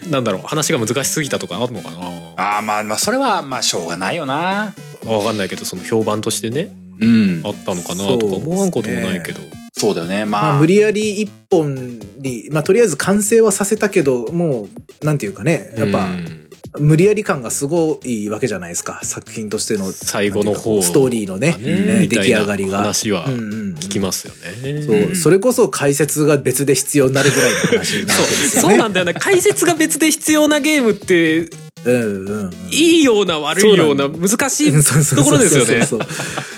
[0.09, 1.97] なんだろう話が難しすぎたとかあるのかな。
[2.37, 4.73] ああ、まあまあ、それはまあしょうがないよな。
[5.05, 6.69] わかんないけどその評判としてね
[6.99, 7.41] うん。
[7.45, 7.49] あ。
[7.49, 9.41] ったのかなとか思わんこともないけど、
[9.77, 10.23] そうだよね。
[10.25, 14.69] ままあ、あ無理やり一本に、まあとりあえず完成はさせたけど、も
[15.01, 16.41] う、なんていうかね、やっぱ、うん
[16.79, 18.99] 無理やり感がすごいわけじゃないですか。
[19.03, 19.91] 作品としての。
[19.91, 22.79] 最後の方ストーリーのね、ねね出来上がりが。
[22.79, 28.69] 話は聞きますよね、そう、それこそ解説が別で必要になるぐらいの話になるわけですよね。
[28.69, 31.49] そうなんだよね解説が別で必要なゲームって
[31.85, 32.51] うんうんうん。
[32.71, 35.85] いいような悪いような難しいところですよね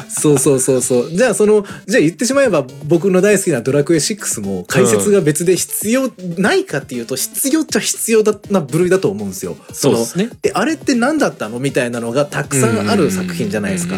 [0.09, 9.57] そうそうそうそうじゃあそのじゃあ言ってしまえば僕の大好きな「ドラクエ6」も解説が別で必要ないかっていうと必要っちゃ必要だな部類だと思うんですよ。
[9.73, 13.97] そうですねのえあれって何だったのみたいなのがたくさんある作品じゃないですか。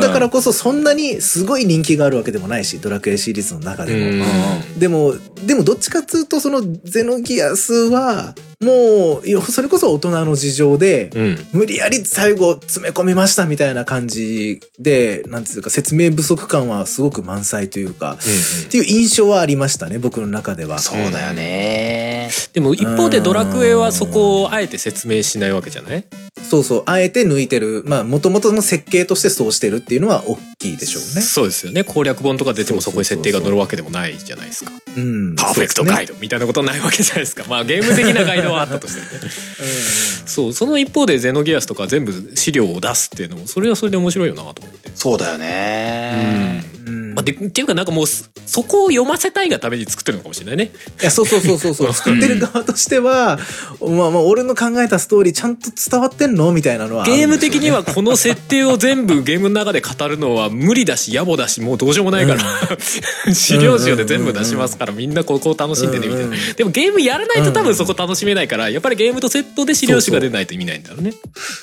[0.00, 3.98] だからこそそんなにすごい人気があるわけでもないしドラクエシリーズの中でも。
[3.98, 18.18] うんでも、でもどっちかっつうと、そのゼノギアスは、もう、それこそ大人の事情で、うん無理やり最後詰め込みましたみたいな感じで、なんていうか説明不足感はすごく満載というか、
[18.66, 20.78] っていう印象はありましたね、僕の中では。
[20.78, 22.28] そうだよね。
[22.52, 26.04] でも一方でドラクエはそこをあえて説明しないわけじゃない？
[26.50, 27.84] そうそう、あえて抜いてる。
[27.86, 31.22] まあ、もともとの設計としてそうしてるっていうのは大きいでしょうね。
[31.22, 35.36] そうですよね攻略本とか出てもそこに設定が載るわけでもないじゃないですかうん。
[35.36, 36.14] パーフェクトガイド。
[36.14, 39.30] ドみたいなことないわけじゃないですかまあゲーム的なガイドはあったとしてもね
[40.26, 46.64] そうその一方でゼノギアスとか全部資料を出すっていうのもそれはそれで面白いよなと思ってうそうだよね。
[46.84, 46.88] ん。
[46.88, 50.72] うんまあ、でっていうかなんかもうそそこを読ませたいがために作ってるのかもしれないね。
[51.00, 51.92] いや、そうそうそうそうそう。
[51.92, 53.38] 作ってる側としては、
[53.80, 56.52] まあまあ、俺の考えたストーリーちゃんと伝わってんの？
[56.52, 57.38] みたいなのはあるんゲーム。
[57.40, 71.12] 的にはこの設定を全部ゲームの中で語るのは無理だし野暮だしもうどうしようもないから、資料集で全部出しますからみんなここを楽しんでねみたいな、うんうんでもゲームやらないと多分そこ楽しめないからやっぱりゲームとセットで資料集が出ないと意味ないんだろうね。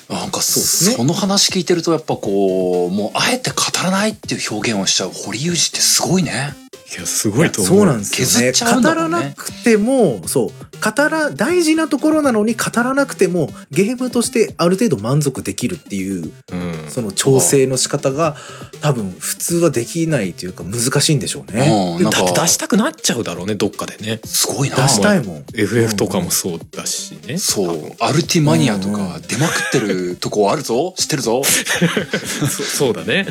[0.09, 1.05] なんかそ,、ね。
[1.05, 5.11] の話聞いてるとやっぱこうもうあえて語らないっていう表現をしちゃう。
[5.13, 6.66] 堀裕二ってすごいね。
[6.95, 7.77] いやすごいと思う。
[7.77, 8.33] そうなんですよね。
[8.33, 10.51] 削っちゃうんだ語らなくても、そう。
[10.79, 18.35] 語ら、大事なところなのに語らなくても、ゲームとしてある程度満足できるっていう、うんその調整の仕方が、
[18.81, 21.97] 多分普通はできないというか難しいんでしょうね。
[21.99, 24.19] うん、だって出したくなっちゃうだろうねどっかでね。
[24.23, 24.77] すごいな。
[24.77, 25.45] 出したいもん。
[25.53, 27.37] FF とかもそうだしね。
[27.37, 31.41] そう、アルティマニアとうんうか出まくってるとこあるぞ知ってるぞ
[32.49, 33.27] そそうだね。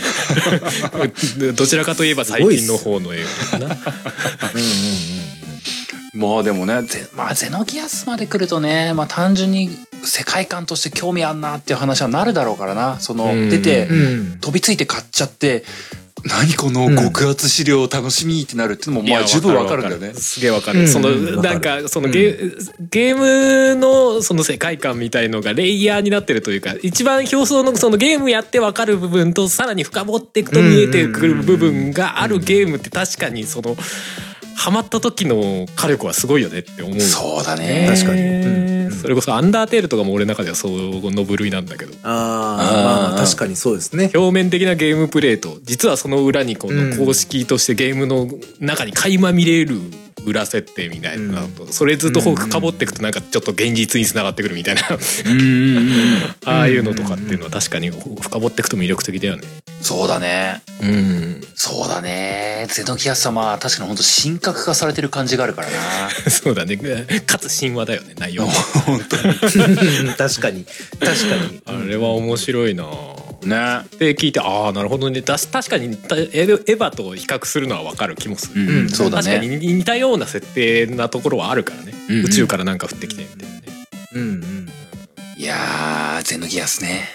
[1.57, 3.19] どちらかといえば最近の方の映
[6.15, 9.69] まあでもね、ゼまあゼノギアスまで来るとね、まあ単純に
[10.03, 12.99] 世界観として興味あんなっていう話はなるだろうからな。
[13.01, 14.39] その、うん出て、うんうん。
[14.41, 15.65] 飛びついて買っちゃって、
[16.27, 20.15] 何この極厚資料楽しみってなるっていうのも、まあ十分わかるんだよね。
[20.15, 20.81] すげえわかる。
[20.81, 20.89] うん。
[20.89, 21.11] その、
[21.43, 22.37] なんか、そのゲ,、
[22.91, 33.77] ゲームのその世界観みたいのがレイヤーになってるというか、一番表層のそのゲームやってわかる部分と、さらに深掘っていくと見えてくる部分があるゲームって確かにその、
[34.57, 37.01] ハマった時の火力はすごいよねって思う。
[37.01, 37.89] そうだね。
[37.89, 38.21] 確かに。
[38.23, 41.93] うんそれこそアンダーテールとかも俺の中ではその部類なんだけど。
[42.03, 44.11] ああ、まあまあ確かにそうですね。
[44.15, 48.29] 表面的なゲームプレイと実はその裏にこうんの公式としてゲームの
[48.61, 49.81] 中に垣間見れる
[50.27, 56.19] 裏設定みたいなのと、それずっと深掘っていくとなんかちょっと現実につながってくるみたいな、うんうんうん。
[56.45, 59.43] ああいうのとかっていうのは確かに深掘っていくと魅力的だよね。
[59.81, 60.63] そうだね。
[60.83, 62.67] うん、そうだね。
[62.69, 66.11] ゼノギアス様は確かに本当神格化されてる感じがあるからな。
[66.29, 66.77] そうだね。
[67.27, 68.47] かつ神話だよね内容。
[68.85, 69.35] 本当に。
[70.19, 70.67] 確かに。
[70.99, 71.63] 確かに。
[71.67, 72.85] あれは面白いな。
[73.43, 73.87] ね。
[73.99, 78.63] で聞いてああなるほどねだし確かにたエヴァと比較するのは分かる気もする。
[78.63, 79.59] うん、うんそうだ確かにね。
[79.59, 83.63] 似たような設定なところはあるからね、うんうん宇宙からなんか降ってきてみたいなね
[84.15, 84.69] うんうん。
[85.37, 87.09] いやー、ゼノギアスね。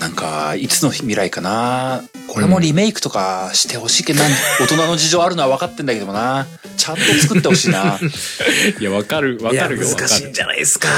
[0.00, 2.02] なんか、いつの未来かな。
[2.28, 6.46] これもリメイクとかしてほしいけど、な ん大人の事情あるのは分かってんだけどもな。
[6.76, 7.98] ちゃんと作ってほしいな。
[8.80, 10.88] いやわかるわいや、かるよ難しいんるじゃないですか。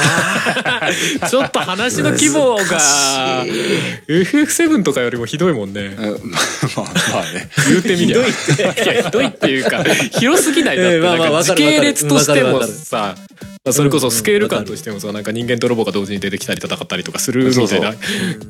[1.29, 7.49] ちょっと話の規模が難しい FF7 とかよりもひどいもんねうんまあまあね。
[7.69, 9.85] 言うてみりゃひどいっていやひどいっていうか
[10.19, 17.93] 広すぎないだってか時系列としてもさまあそれこそスケール感としてもさなんか人間とロボが同時に出てきたり戦ったりとかするみたいな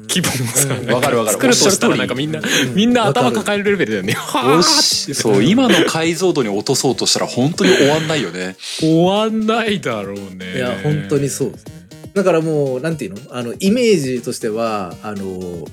[0.09, 1.01] 規模もさうん。
[1.01, 1.33] かるわかる。
[1.33, 2.40] 作るとしたらなんかみんな
[2.77, 4.14] みんな頭抱えるレベルだよね
[4.62, 8.55] そう、今の解像度に落とそうとしたら本当に終わんないよね。
[8.79, 10.55] 終わんないだろうね。
[10.55, 11.66] いや、本当にそうです。
[11.66, 11.73] ね。
[12.14, 13.37] だからもう、なんていうの？
[13.37, 15.64] あの、イメージとしては、あの、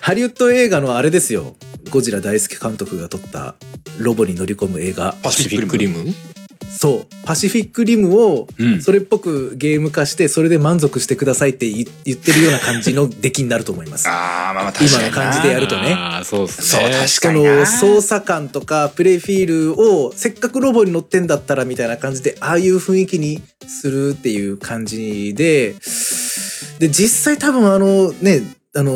[0.00, 1.56] ハリウッド映画のあれですよ。
[1.90, 3.56] ゴジラ大好き監督が撮った
[3.98, 5.12] ロボに乗り込む映画。
[5.22, 6.04] パパシフィックリム
[6.70, 7.26] そう。
[7.26, 8.80] パシフィックリムを、うん。
[8.80, 14.08] それっぽくゲーム化して、それで満足してくださいって言言ってるような感じの 出来になると思います。
[14.08, 14.98] あー、まあまあ確かにな。
[15.08, 17.56] 今の感じでやるとねああそうですそう、ね確そかにな。
[17.56, 25.74] の操作感とかプレイフィールをせっかくロボに乗ってんだったらみたいな感じでああいう雰囲気にするっていう感じで
[26.78, 28.42] で実際多分あのね
[28.76, 28.92] あの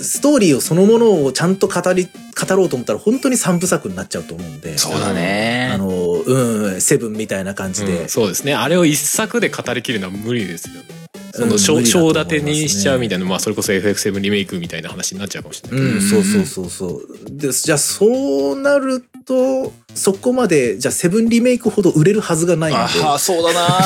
[0.00, 4.76] ストーリーをそのものをちゃんと語り語ろうと思ったら本当に三部作になっちゃうと思うんで。
[4.76, 5.70] そうだね。
[5.72, 8.54] あのうんセブンみたいな感じで、うんそうですね。
[8.54, 10.97] あれを一作で語りきるのは無理ですよね
[11.32, 17.02] そうんの章無理だと思いますね章立てにしちゃうみたいな、まあそれこそ FF7 リメイクみたいな話になっちゃうかもしれない、うん、そうそうそうそう。
[17.30, 22.80] で、じゃあそうなると、そこまで、じゃあセブンリメイクほど売れるはずがないんで。
[23.04, 23.68] ああ、そうだな。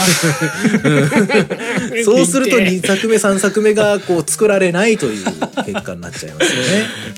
[2.04, 5.24] そうすると2作目3作目がこう作られないという
[5.64, 6.54] 結果になっちゃいます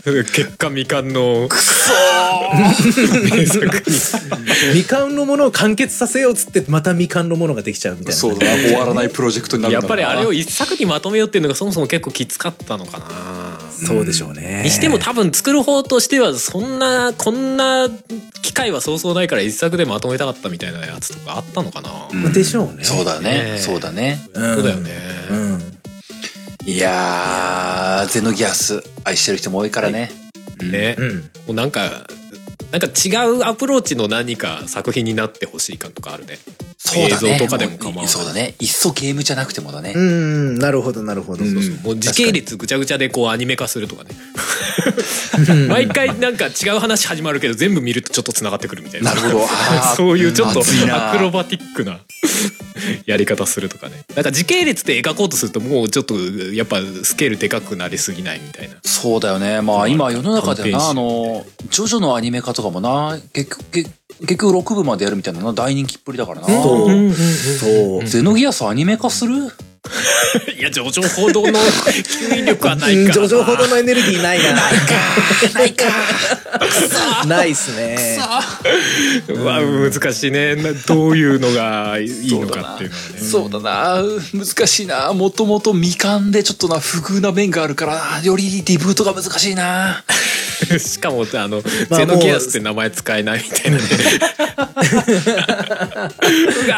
[0.07, 0.25] よね。
[0.25, 1.93] 結果未完のくそ
[4.73, 8.15] 未完のものを完結させようっつってまた未完のものができちゃうみたいな。
[8.15, 8.63] そうだな。
[8.63, 13.07] 終わらないプロジェクトになるんやだっぱりあれをい一作にまとめようっていうのがそもそも結構きつかったのかな
[13.70, 14.62] そうでしょうね。
[14.64, 17.88] にしても多分作る方としてはそんなこんな
[18.42, 22.85] 機会はそうそうないから一作でまとめたかったみたいなやつとかあったのかな、うんでしょうね。
[22.85, 23.59] そうだねね。
[23.59, 24.20] そうだね。
[24.35, 24.55] うん。
[24.55, 24.90] そうだよね
[25.31, 25.61] うん。
[26.66, 30.11] いやー、ゼノギアス愛してる人も多いからね。
[30.61, 31.16] うんね、うん。
[31.18, 32.07] もうなんか
[32.75, 36.39] なんか違うアプローチの何か作品になってほしい感とかあるね映
[36.77, 37.39] そうだね。
[37.39, 38.57] 像とかでも構わないそうだね。
[38.59, 39.93] いっそゲームじゃなくてもだね。
[39.95, 41.45] うん、なるほど、なるほど。
[41.45, 41.55] うん
[41.85, 44.11] もう時系列ぐちゃぐちゃでこうアニメ化するとかね
[45.68, 49.14] 毎回なんか違う話始まるけど全部見るとちょっとつながってくるみたいな。
[49.14, 49.47] なるほど。
[49.97, 51.99] そういうちょっとアクロバティックな
[53.07, 54.05] やり方するとかね。
[54.14, 56.14] なんか時系列で描こうとするともうちょっと
[56.53, 58.77] やっぱスケールでかくなりすぎないみたいな。
[58.85, 59.61] そうだよね。
[59.61, 66.47] まあ今世の中ではな、あの、ジョジョのアニメ化とかもな、結局、結結局6部までやるみたいなな大人気っぷりだからな。
[66.47, 66.89] そう。
[66.89, 68.07] うん。
[68.07, 69.51] ゼノギアスアニメ化する？
[70.59, 74.53] いや上場報道の吸引力はないうん、からジョジョほどのエネルギーないな。
[75.55, 75.85] ないか。
[77.26, 78.18] ない っすね。
[79.28, 84.03] うわ難しいねなどういうのがいいのかっていうのはねそうだな。
[84.32, 85.12] 難しいな。
[85.12, 90.03] もともと未完でちょっとな、不遇な面があるから、よりリブートが難しいな。
[90.78, 93.84] しかもあの、まあゼノギアスって名前使えないみたいなね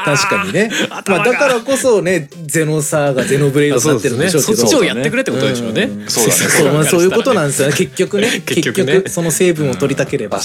[0.05, 0.71] 確かにね。
[0.89, 4.57] まあだからこそね、ゼノサーがゼノブレイドになってるんでしょうけど。
[4.57, 5.83] そっちをやってくれってことでしょうね。
[5.85, 7.75] うんそうだねそう、まあそういうことなんですよね。
[7.77, 8.43] 結局ね。
[8.45, 10.41] 結局ねその成分を取りたければ。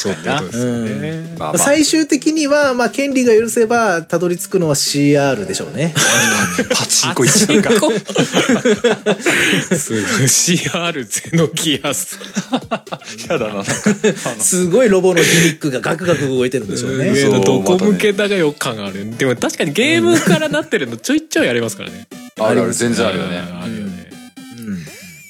[1.58, 5.94] 最終的には、まあ、権利が許せば、たどり着くのは CR でしょうね。
[6.70, 7.72] パチンコ一番か。
[9.76, 12.20] すごい CR ゼノギアス。
[13.30, 13.64] やだな。
[14.40, 17.14] すごいロボのギミックがガクガク動いてるんでしょうね。
[17.44, 19.18] どこ向けだがよ感がある。
[19.18, 22.08] でも確かにゲームからなってるのちょいちょいありますからね。
[22.40, 23.38] あるある、全然あるよね。
[23.38, 23.91] あるよね。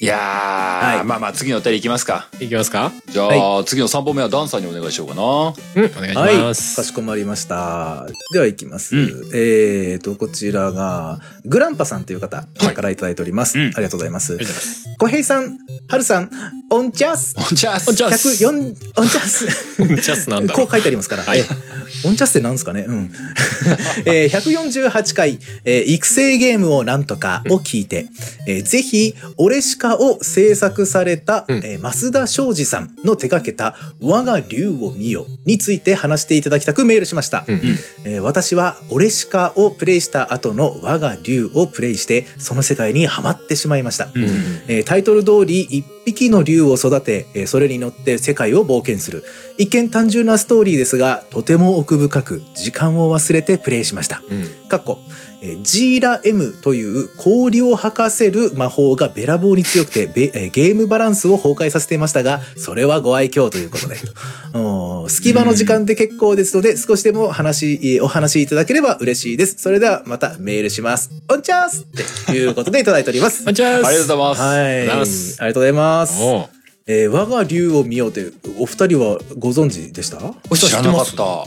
[0.02, 2.26] いやー、はいまあまあ次のお便りいきますか。
[2.40, 2.90] いきますか？
[3.08, 3.28] じゃ
[3.58, 5.22] あ、次の3本目はダンさんにお願いしようかな。
[5.22, 6.82] うん、お願いしはい、かます。
[6.82, 8.04] しこまりました。
[8.32, 8.96] では行きます。
[8.96, 12.42] うんえーと、こちらが、グランパさんという方
[12.74, 13.60] からいただいております。
[13.60, 14.88] うんありがとうございますありがとうございます。
[14.98, 16.30] 小平さん、はるさん、
[16.70, 18.28] オンチャスじゃあ、おんちゃす。
[18.44, 21.22] 104、オンチャスオンチャスなんだこう書いてありますから。
[21.22, 21.44] はいえ
[22.04, 22.86] オンチャスってなんですかね？
[22.88, 23.12] うん。
[24.06, 28.06] えー148回、えー育成ゲームをなんとかを聞いて、
[28.48, 37.44] えーぜひ、オレシカを制作された、うんえー桝田省吾さんの手掛けた我が竜を見よについて話していただきたくメールしました。
[37.46, 37.60] うん
[38.04, 44.08] えー私はオレシカをプレイした後の我が竜をプレイして、その世界にハマってしまいました。
[44.14, 44.22] うん
[44.68, 49.24] えータイトル通り一匹の竜を育て、えーそれに乗って世界を冒険する。
[49.58, 54.22] 一見単純なストーリーですが、とても奥深く、時間を忘れてプレイしました。
[54.30, 54.98] うんかっこ、
[55.44, 63.96] えージーラ M という氷を吐かせる魔法がべらぼうに強くて、べえーゲームバランスを崩壊させていましたが、それはご愛嬌ということで。
[64.54, 69.56] お ー隙間の時間で結構ですので、少しでも話、えーお話しいただければ嬉しいです。
[69.58, 71.10] それではまたメールします。
[71.28, 73.42] おんちゃーすっていうことでいただいております。
[73.48, 73.86] オンチャス。
[73.86, 74.40] ありがとうございます。
[74.42, 74.80] はい。
[74.80, 76.12] ありがとうございます
[76.86, 78.26] えー我が竜を見ようって、
[78.58, 80.18] お二人はご存知でした？
[80.50, 81.46] お知らなかった。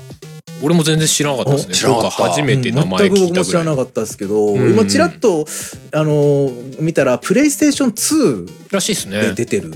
[0.62, 1.72] 俺も全然知らなかったですね。
[1.72, 3.76] お知らなか初めて名前全く聞いたぐらい僕も知らな。
[3.76, 5.46] かったですけど、うん今ちらっと、
[5.92, 9.22] あのー見たら、プレイステーション2らしいですね。
[9.22, 9.74] で出てる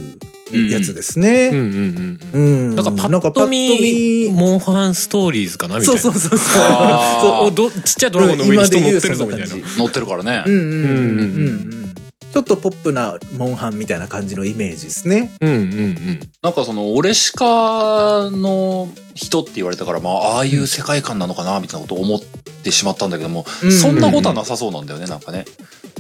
[0.69, 1.49] やつですね。
[1.51, 2.41] うんうんうん。
[2.41, 2.75] うん。
[2.75, 6.01] なんかパなんかッと見、モンハンストーリーズかなみたいな。
[6.01, 6.63] そうそうそうそう。
[6.63, 9.47] あーそうおどちっちゃいドラゴンの上に人乗ってるぞみたいな。
[9.77, 10.43] 乗ってるからね。
[10.45, 11.88] うんうんうんうんうんうん。
[12.33, 15.31] ちょっとポップなモンハンみたいな感じのイメージですね。
[15.41, 16.19] うんうんうん。
[16.41, 22.19] なんかその、オレシカの人って言われたから、まあ、ああいう世界観なのかな、みたいなことを思っ
[22.63, 25.45] てしまったんだけども、うんそんなことはなさそうなんだよね、なんかね。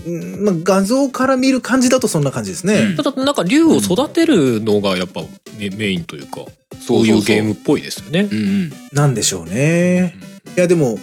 [0.05, 2.95] うんまあ、画像から見る感じだとそんな感じですね。
[2.95, 5.21] ただなんか竜を育てるのがやっぱ
[5.57, 6.45] メメインというか、
[6.79, 8.35] そういうゲームっぽいですよねう。
[8.35, 8.73] んうん。
[8.93, 10.15] なんでしょうね。
[10.55, 10.97] いやでも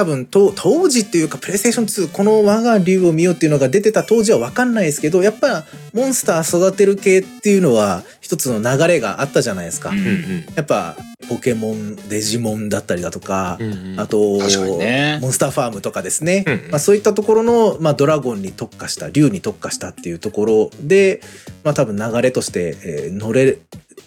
[0.00, 9.90] 多分と当時っていうかプレイステーション2この我が竜を見ようっていうのが出てた当時は分かんないですけどやっぱモンスター育てる系っていうのは一つの流れがあったじゃないですか。
[9.90, 10.44] うんうんうん。
[10.54, 10.96] やっぱ
[11.28, 14.00] ポケモンデジモンだったりだとか、うんうん。
[14.00, 14.38] あと、
[14.78, 15.18] ね。
[15.20, 21.20] モンスターファームとかですね、うんまあ、そういったところの、まあ、ドラゴンに特化した竜に特化したっていうところで、
[21.64, 23.58] まあ、多分流れとして、えー乗れ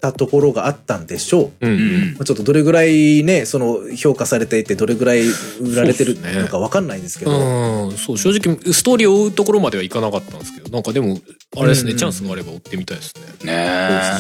[0.04, 2.26] たところがあったんでしょう。
[2.26, 5.24] ちょっとどれぐらいね、その評価されていて、どれぐらい
[5.62, 7.32] 売られてるのかわかんないんですけど。
[7.32, 11.20] うん、そう正直ストーリーを追うところまではいかなかったんですけどなんかでも
[11.56, 13.68] あれですね、うんチャンスがあれば追ってみたいですねね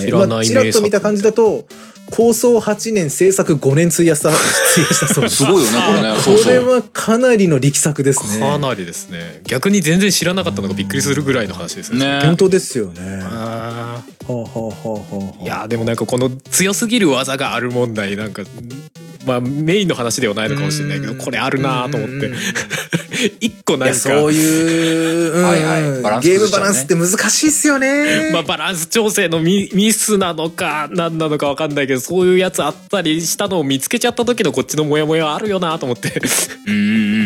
[0.02, 0.06] え。
[0.06, 1.66] 知らないまあちらっと見た感じだと、
[2.16, 5.38] 構想8年、制作5年費やした、費やしたそうです。
[5.38, 6.16] すごいよね、これね。
[6.24, 6.60] これ。
[6.60, 8.40] はかなりの力作ですね。
[8.40, 13.20] かなりですね逆に全然知らなかったのがびっくりするぐらいの話ですよね本当ですよね。
[13.24, 18.44] あほうほうほうほうほうーいやーでもなんかこの強すぎる技がある問題なんか
[19.26, 22.28] まあメインの話ではないのかもしれないけどこれあるなーと思って。
[22.28, 22.36] うん。
[23.40, 23.96] 一個なんか。
[23.96, 25.44] そういう、うん。
[25.44, 26.02] はいはい。
[26.02, 28.32] バランスゲームバランスって難しいっすよね。
[28.34, 36.14] まあ、バランス調整のミミスなのか何なのか分かんないけどそういうやつあったりしたのを見つけちゃった時のこっちのモヤモヤあるよなと思って。
[36.68, 36.78] うんう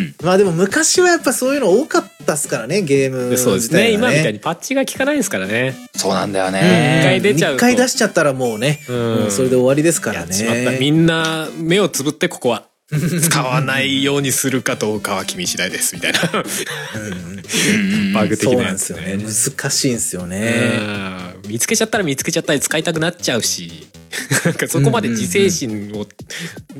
[0.01, 0.15] ん。
[0.23, 3.91] まあでも昔はやっぱそういうの多かったっすからね、ゲームでそうですね。
[3.91, 5.75] 今みたいにパッチが効かないんですからね。
[5.95, 6.99] そうなんだようんね。
[7.01, 7.57] 一回出ちゃうと。
[7.57, 9.31] 一回出しちゃったらもうね、うん。
[9.31, 10.77] それで終わりですからね。
[10.79, 16.19] みんな目をつぶってここは使わないようにするかどうかは君次第ですみたいな。
[18.13, 19.17] バグ的そうなやつですよね。
[19.17, 20.71] ね難しいんですよね。
[21.43, 21.51] うん。
[21.51, 23.87] 見つけちゃったら見つけちゃったり使いたくなっちゃうし
[24.45, 26.05] なんかそこまで自制心を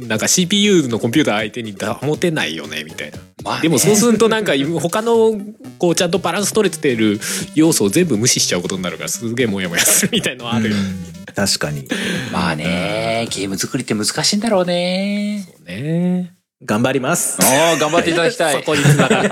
[0.08, 5.34] なんか CPU のコンピューター相手に保てないよねみたいなまあねでもそうするとなんか他の
[5.80, 7.20] こうちゃんとバランス取れてる
[7.56, 10.76] 要素を全部無視しちゃうことになるからすげえモヤモヤするみたいのはあるよ
[11.38, 11.88] 確かに。
[12.34, 15.46] まあね、ゲーム作りって難しいんだろうね。
[15.66, 16.34] ね。
[16.64, 17.38] 頑張ります。
[17.40, 18.56] ああ、頑張っていただきたい。
[18.58, 19.30] そこに繋がる。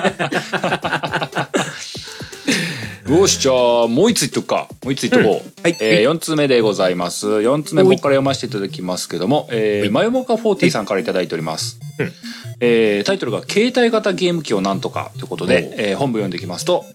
[3.16, 4.68] よし、じゃあ、もう一ついっとくか。
[4.84, 5.62] もう一ついっとこう。
[5.64, 7.28] はいえー、4つ目でございます。
[7.28, 11.80] 4つ目僕から読ませていただきますけども、えー、マヨモカ40さんからいただいております。
[11.98, 12.12] うん
[12.60, 16.86] えー、タイトルが、携帯型ゲーム機をなんとかということで、えー、本部読んでいきますと、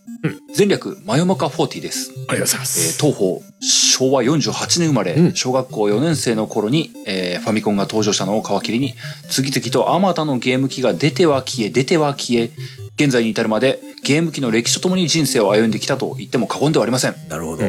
[0.56, 2.12] 前略、マヨモカ40です。
[2.28, 2.98] ありがとうございまえーす。
[3.00, 5.34] 東方昭和48年生まれ、うん。
[5.34, 8.94] 小学校4年生の頃に、えーファミコンが登場したのを皮切りに
[9.30, 12.50] 次々とあまたのゲーム機が出ては消え出ては消え
[12.96, 17.12] 現在に至るまでゲーム機の歴史とともに人生を歩んできたと言っても過言ではありません。
[17.12, 17.64] いなるほど。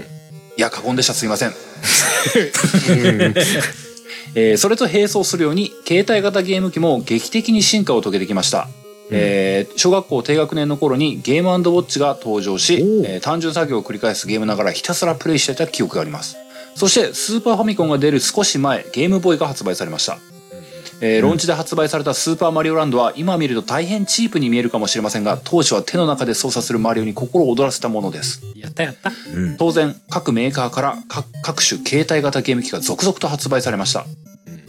[0.58, 1.14] や過言でした。
[1.14, 1.54] すいません、
[4.36, 8.68] えーそれと並走するように携帯型ゲーム機も劇的に進化を遂げてきました
[9.12, 16.38] えー小学校低学年の頃にゲームウォッチが登場し、えー単純作業を繰り返すゲームながらひたすらプレイしていた記憶があります。
[16.76, 20.18] そしてスーパーファミコンが出る少し前ゲームボーイが発売されました、
[21.02, 28.42] えーローンチで発売されたスーパーマリオランドは今見ると大変チープに見えるかもしれませんが当時は手の中で操作するマリオに心を躍らせたものです。
[28.56, 29.12] やったやった。
[29.36, 29.58] うん。
[29.58, 34.06] 当然各メーカーから各各種携帯型ゲーム機が続々と発売されました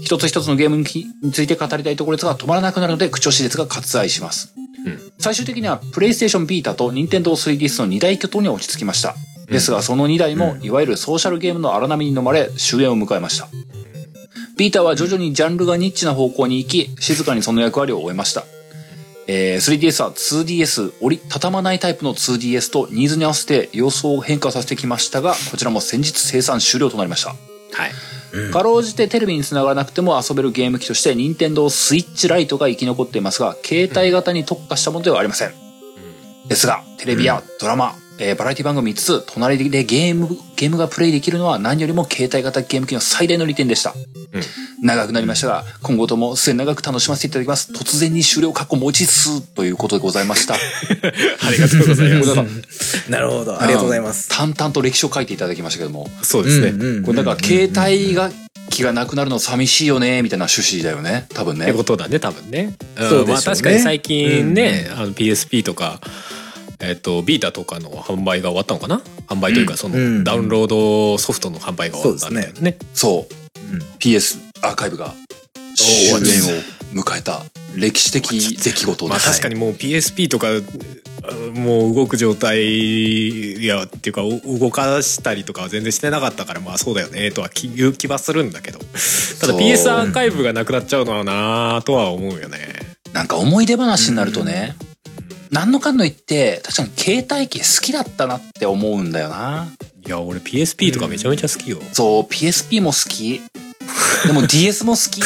[0.05, 4.55] 一つ一つのゲーム機について語りたいところですが止まらなくなるので口調施列が割愛します、
[4.87, 5.13] うん。
[5.19, 9.15] 最終的にはプレイステーションビータと任天堂 3DS の2大巨頭に落ち着きました。
[9.47, 13.49] ですがその2台もいわゆるソーシャルゲームの荒波に飲まれ終焉を迎えました。
[14.57, 18.45] ビータは徐々にジャンルがニッチな方向に行き静かにその役割を終えました。
[19.29, 27.35] えー 3DS は 2DS 折り畳まないタイプの 2DS とニーズに合わせて様相を変化させてきましたがこちらも先日生産終了となりました
[27.73, 27.93] はい。
[28.51, 35.53] かろうじてテレビにつながらなくても遊べるゲーム機として任天堂スイッチライトが生き残っていますが携帯型に特化したものではありません。
[36.49, 43.95] ですがテレビやドラマ、えーバラエティ番組つつ隣でゲームゲームがプレイできるのは何よりも携帯型ゲーム機の最大の利点でした、
[44.83, 50.55] 長くなりましたが今後とも末永く楽しませていただきます突然に終了過去持ちつということでございました
[51.45, 53.11] ありがとうございます。
[53.11, 53.61] なるほど。
[53.61, 54.29] ありがとうございます。
[54.29, 56.69] 淡々と歴史を書いていただきましたけどもそうですね。
[56.69, 58.31] うんうんうんこれだから携帯が
[58.71, 62.75] 機がなくなるの寂しいよねみたいな趣旨だよね多分ねってことだね多分ね。
[62.97, 66.01] うんそうでしょうねまあ確かに最近ね、あの PSP とか。
[66.83, 69.01] えっとビータとかの販売が終わったのかな？
[69.29, 70.25] 販売というかそのうん。
[70.25, 72.77] ダウンロードソフトの販売が終わったみたいなね。
[72.93, 73.81] そううん。
[73.99, 75.15] PS アーカイブが
[75.77, 77.43] 終焉を迎えた
[77.75, 79.05] 歴史的出来事です。
[79.05, 84.11] まあ確かにもう PSP とかあもう動く状態いやって。
[84.11, 86.11] いうかお動かしたりとかは全然して。
[86.11, 88.91] なかったからまあそうだよねとはき言う気はするんだけどただ
[89.53, 92.59] そう PS アーカイブがなくなっちゃうのはなとは思うよね
[93.15, 94.75] なんか思い出話になるとね、
[95.53, 99.69] 何のかんの言って確かに携帯機好きだったなって思うんだよな。
[100.05, 103.43] いや俺 PSP とかめちゃめちゃ好きよ、そう PSP も好き。
[104.27, 105.21] でも DS も好き。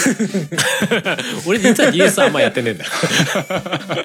[1.47, 2.91] 俺実は DS あんまやってねえんだよ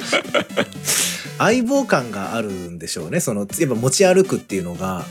[1.39, 3.19] 相棒感があるんでしょうね。
[3.19, 5.05] その、やっぱ持ち歩くっていうのが、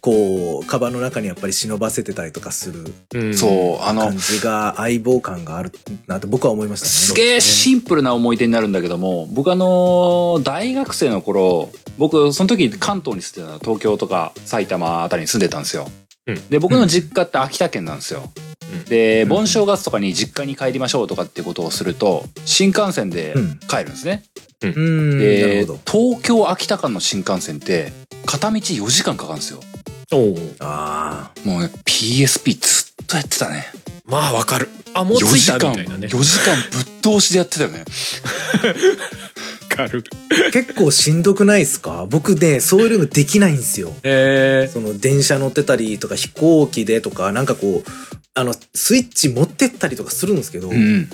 [0.00, 2.84] こう、カバンの中にやっぱり忍ばせてたりとかする
[3.14, 5.72] うんそうあの感じが相棒感がある
[6.06, 6.90] なと僕は思いましたね。
[6.90, 15.88] すげえシンプルな思い出になるんだけども僕あの大学生の頃僕その時関東に住んでたの東京とか埼玉あたりに住んでたんですよ。
[16.26, 18.30] うんで僕の実家って秋田県なんですよ。
[18.72, 24.22] うんでうん盆正月とかに実家に帰りましょうとかっていうことをすると新幹線でうん帰るんですね。
[24.60, 25.80] うん、なるでほど。
[26.12, 27.92] 東京秋田間の新幹線って
[28.26, 29.60] 片道4時間かかるんですよ。
[30.12, 33.66] おうあもうね PSP ずっとやってたね。
[34.06, 37.80] まあわかるあもう4着いた時間みたいなね4時間ぶっ通しでやってたよね。
[37.80, 37.84] わ
[39.68, 40.04] かる
[40.48, 40.50] あ。
[40.50, 42.06] 結構しんどくないですか？
[42.08, 43.92] 僕ね、そういうのできないんですよ。
[44.02, 47.90] えその電車乗ってたりとか飛行機でとか、なんかこう、
[48.34, 51.08] あの、スイッチ持ってったりとかするんですけど、うん。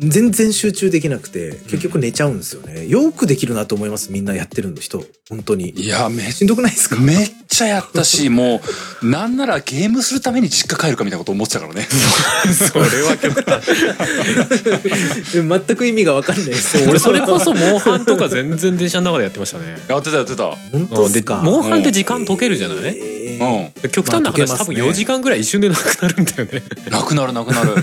[0.00, 2.86] 全然集中できなくて、結局寝ちゃうんですよね。
[2.86, 4.12] よくできるなと思います。
[4.12, 5.04] みんなやってる人。
[5.28, 5.70] 本当に。
[5.70, 6.94] いや、め、しんどくないですか？
[7.00, 8.60] めっちゃやったし、 も
[9.02, 11.88] う、なんならゲームするために実家帰るかみたいなこと思ってたからね。
[12.54, 13.60] それは極端
[15.66, 16.78] 全く意味がわかんないです。
[16.88, 20.44] 俺それこそモンハンとか全然電車の中でやってましたねやってたやってた。
[20.72, 21.36] 本当うんでですか。
[21.42, 23.90] モンハンって時間解けるじゃない、えーうん。
[23.90, 27.74] 極端な話、まあね多分4時間ぐらい一瞬でなくなるんだよねなくなるなくなる。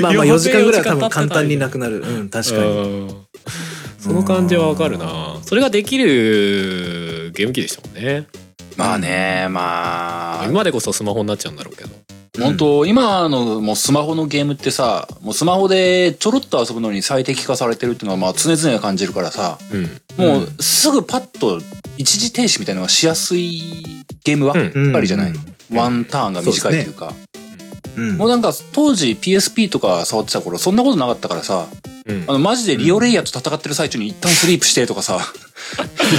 [0.00, 2.00] まあまあ4時間ぐらいは多分4時間経ってた簡単になくなる。
[2.00, 2.64] うん、確かに。
[2.64, 3.26] うん。
[3.98, 5.38] その感じはわかるな。
[5.42, 8.26] それができるゲーム機でしたもんね。
[8.76, 11.90] まあね、まあ、今でこそスマホになっちゃうんだろうけど。
[12.38, 19.84] 本当今のもうスマホのゲームってさ、もうスマホでちょろっと遊ぶのに最適化されてるっていうのはまあ常々感じるからさ、うん。
[20.22, 21.60] もうすぐパッと
[21.96, 25.32] 一時停止みたいなのがしやすいゲームはうんやっぱりじゃない、
[25.72, 27.14] ワンターンが短いというか。
[27.96, 28.16] うん。
[28.16, 31.66] もうなんか当時 PSP とか触ってた頃そんなことなかったからさ、
[32.06, 32.24] うん。
[32.28, 35.18] あのマジでリオレイヤーと戦ってる最中に一旦スリープしてとかさ、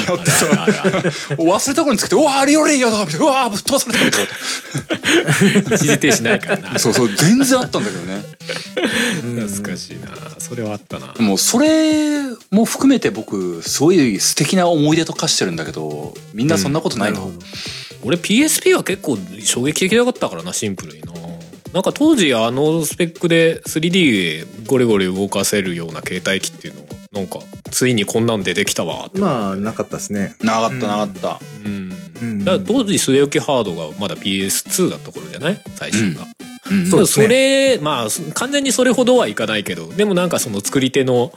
[0.08, 0.46] やってさ、
[1.38, 6.70] 忘れた頃につけて、うわーリオレイヤーだみたいな、うわーぶっ飛ばされたみたい一時停止ないからな。
[6.74, 6.80] な。
[6.80, 8.24] そうそう、全然あったんだけどね。
[9.46, 10.10] 懐かしいな。
[10.40, 11.14] それはあったな。
[11.20, 12.22] もうそれ
[12.52, 17.46] も含めて僕、すごい素敵な思い出と化してるんだけど、みんなそんなことないの、なるほど。
[18.04, 21.14] 俺 PSP は結構衝撃的だったからなシンプルにな
[21.78, 23.92] なんか当時あのスペックで 3D
[24.46, 27.38] でゴリゴリ動かせるような携帯機っていうのがなんか
[27.70, 29.06] ついにこんなん出てきたわ。
[29.06, 30.36] ってまあ、なかったですね。
[30.42, 31.40] なかったなかった。
[31.64, 31.94] うん。
[32.20, 32.40] うん。
[32.44, 35.62] だから当時据え置きハードがまだ PS2 だった頃じゃない？
[35.76, 36.26] 最初が、
[36.72, 36.88] うん。
[36.88, 37.26] そうですね。
[37.26, 41.32] それまあ完全にそれほどはいかないけどでもなんかその作り手の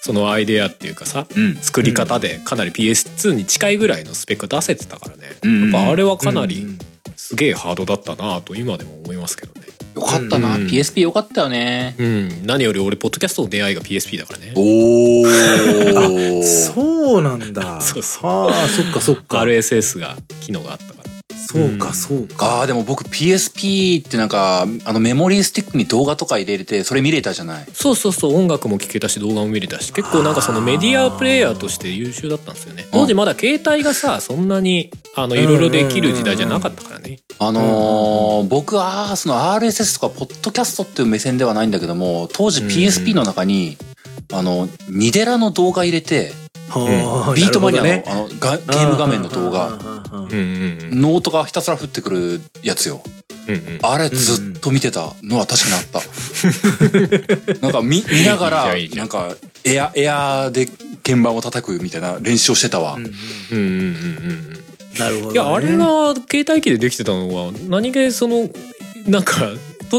[0.00, 1.56] そのアイデアっていうかさうん。
[1.56, 5.70] 作り方でかなり PS2 に近いぐらいのスペック出せてたからね、うん。
[5.70, 6.78] やっぱあれはかなりうん。
[7.14, 11.94] すげえハードだったなと今でも思いますけどねよかったな、うん PSP よかったよね。
[11.98, 16.42] うん何より俺ポッドキャストの出会いが PSP だからねおー。
[16.42, 17.80] そうなんだ。
[17.82, 19.40] そうそうああ、そっかそっか。
[19.40, 21.01] RSS が機能があったから
[21.52, 22.60] そうかそうか。
[22.60, 27.66] あーでも僕 PSP ってなんか、あのメモリースティックに動画とか入れて、それ見れたじゃない。
[27.72, 28.34] そうそうそう。
[28.36, 29.92] 音楽も聴けたし動画も見れたし。
[29.92, 32.86] 結構なんかそのメディアプレイヤーとして優秀だったんですよね。
[32.92, 37.18] 当時まだ携帯がさそんなにあのいろいろできる時代じゃなかったからね。
[37.38, 42.68] あのー僕はその RSS とかポッドキャストっていう目線ではないんだけども当時うん。
[42.68, 43.76] PSP の中に、
[44.32, 46.32] あのニデラの動画入れて
[46.80, 49.78] はあ beatmania の,、なるあのがゲーム画面の動画。
[50.32, 53.02] ノートがひたすら降ってくるやつよ。
[53.48, 53.78] うんうん。
[53.82, 57.60] あれずっと見てたのは確かにあった。
[57.60, 60.68] なんか見見ながらなんかエアエアで
[61.04, 63.58] 鍵盤を叩くみたいな練習をしてたわ、うんうんうん。
[63.58, 63.78] うんうんう
[64.58, 64.62] ん
[64.98, 65.32] なるほどね。
[65.32, 68.48] いやあれが携帯機でできてたのは何気その
[69.06, 69.50] なんか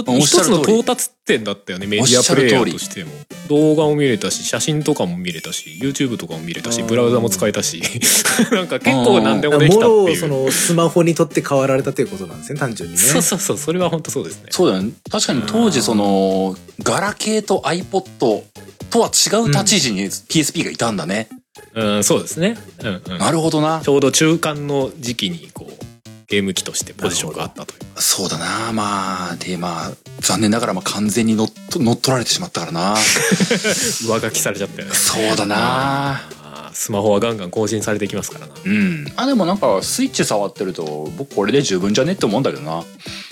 [0.01, 3.11] 一つの到達点だったよねメディアプレイヤーとしても。
[3.49, 6.87] 動画も見れたし写真とかも見れたし YouTube とかも見れたしうん。
[6.87, 7.81] ブラウザも使えたし。
[8.51, 10.21] なんか結構何でもできもたっていう。
[10.21, 13.01] ろそのスマホにとって変わられたということなんですね単純にね。
[13.01, 14.47] そうそうそうそれは本当そうですね。
[14.49, 14.91] そうだよね。
[15.09, 18.43] 確かに当時そのガラケーと iPod
[18.89, 21.27] とは違う立ち位置に PSP がいたんだね、
[21.75, 22.57] うんそうですね。
[22.83, 23.17] うんうん。
[23.17, 23.81] なるほどな。
[23.83, 25.82] ちょうど中間の時期にこう
[26.33, 28.01] ゲーム機としてポジションがあったという。
[28.01, 28.73] そうだな。
[28.73, 32.95] まあでまあ残念ながらまあ完全に乗っ取乗っ取られてしまったからな。
[34.07, 34.95] 上書きされちゃったよね。
[34.95, 36.27] そうだな。
[36.73, 38.53] スマホはガンガン更新されてきますからな。
[38.65, 39.05] うん。
[39.15, 42.83] あでもなんかスイッチ触ってると僕これで十分じゃねって思うんだけどな。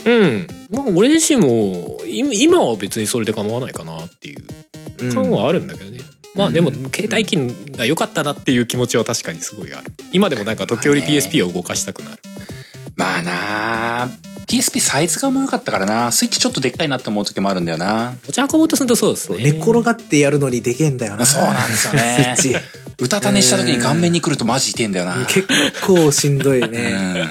[0.05, 0.47] うん。
[0.69, 4.43] まあ俺自身も今今は別にそれで構わないかなっていう
[4.99, 5.13] うん。
[5.15, 6.01] 感はあるんだけどね、
[6.35, 7.35] まあでも携帯機
[7.75, 9.91] が良かったなっていう気持ちは確かにすごいある。
[10.13, 12.19] 今でもなんか時折 PSP を動かしたくなる
[12.95, 14.09] まあな
[14.47, 16.11] PSP サイズが重かったからな。
[16.11, 18.15] スイッチちょっとでっかいなって思う時もあるんだよな。
[18.25, 19.37] 持ち運ぼうとするとそうですね。
[19.37, 21.25] 寝転がってやるのにでけえんだよな。
[21.25, 22.35] そうなんですよね。
[22.37, 22.65] スイッチ。
[23.01, 25.25] うたた寝した時に顔面に来るとマジ痛いんだよな。
[25.25, 25.47] 結
[25.85, 27.27] 構しんどいね。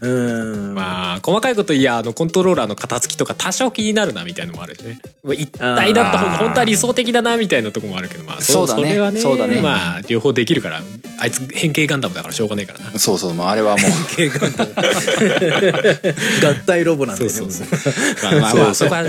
[0.00, 0.10] うん。
[0.10, 0.74] うん。
[0.74, 4.98] まあ細かいこといやあのコントローラーの型付きとか多少気になるなみたいのもあるしね。
[5.22, 8.94] まあ一体だった方が本当は理想的だなみたいなとこもあるけどまあそうだね。
[8.94, 9.60] れはねそうだね。
[9.60, 10.82] まあ両方できるから
[11.20, 12.98] あいつ変形ガンダムだからしょうがないからな。
[12.98, 13.46] そうそうもう。
[13.46, 13.90] あれはもう。
[14.16, 14.40] 計画
[16.50, 17.30] 合体ロボなんでね。
[17.30, 17.66] そうそう。
[17.66, 17.92] そう
[18.24, 19.04] まあまあまあそこは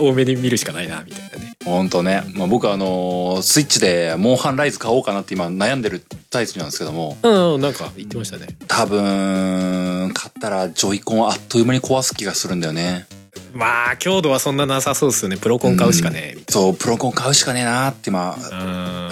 [0.00, 7.16] 多めに見るしかないなみたいなねほんとね、まあ、僕はあのースイッチでモンハンライズ買おうかなって今悩んでるタイプなんですけども。
[7.22, 8.46] うんうんなんか言ってましたね。
[8.68, 13.06] 多分買ったらジョイコンをあっという間に壊す気がするんだよね。
[13.52, 15.36] まあ強度はそんななさそうっすよね。
[15.36, 16.32] プロコン買うしかね。
[16.34, 18.36] えみそうプロコン買うしかねえなって今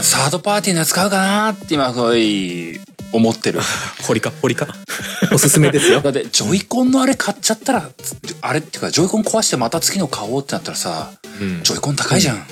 [0.00, 2.80] サードパーティーのやつ買うかなって今すごい
[3.12, 3.60] 思ってる。
[4.06, 4.68] 堀か堀か
[5.32, 6.00] おすすめですよ。
[6.00, 7.90] だってジョイコンのあれ買っちゃったら
[8.40, 11.25] あれっていうかジョイコン壊してまた次の買おうってなったらさうん
[11.62, 12.42] ジョイコン高いじゃん、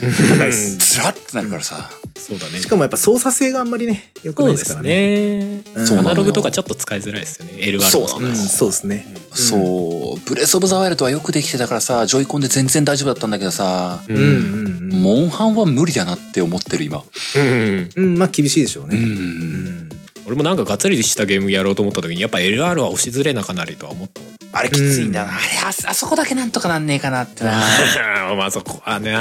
[0.00, 0.96] 高いです。
[0.96, 1.90] ずらってなるからさ。
[2.18, 5.62] そうだねしかもやっぱ操作性があんまりね、良くないうですからね。
[5.86, 9.06] そうなのよナログとかちょっと使いづらいですよね LR もうん、そうなのよそうですね。
[9.32, 14.02] そう、ブレスオブザワイルドはよくできてたからさ、ジョイコンで全然大丈夫だったんだけどさ。
[14.08, 17.02] モンハンは無理だなって思ってる今。
[17.36, 18.88] うんうん、まあ厳しいでしょうう。
[18.88, 18.96] ね。
[18.98, 19.88] うんん。
[20.26, 25.32] 俺もなんかがっつりしたゲームやろうと思った時にやっぱ LR は押しづれなかなりとは思ったもんあれきついんだよな。
[25.32, 27.52] あれあ、あそこだけなんとかなんねえかなってな。
[28.36, 29.14] まあそこはね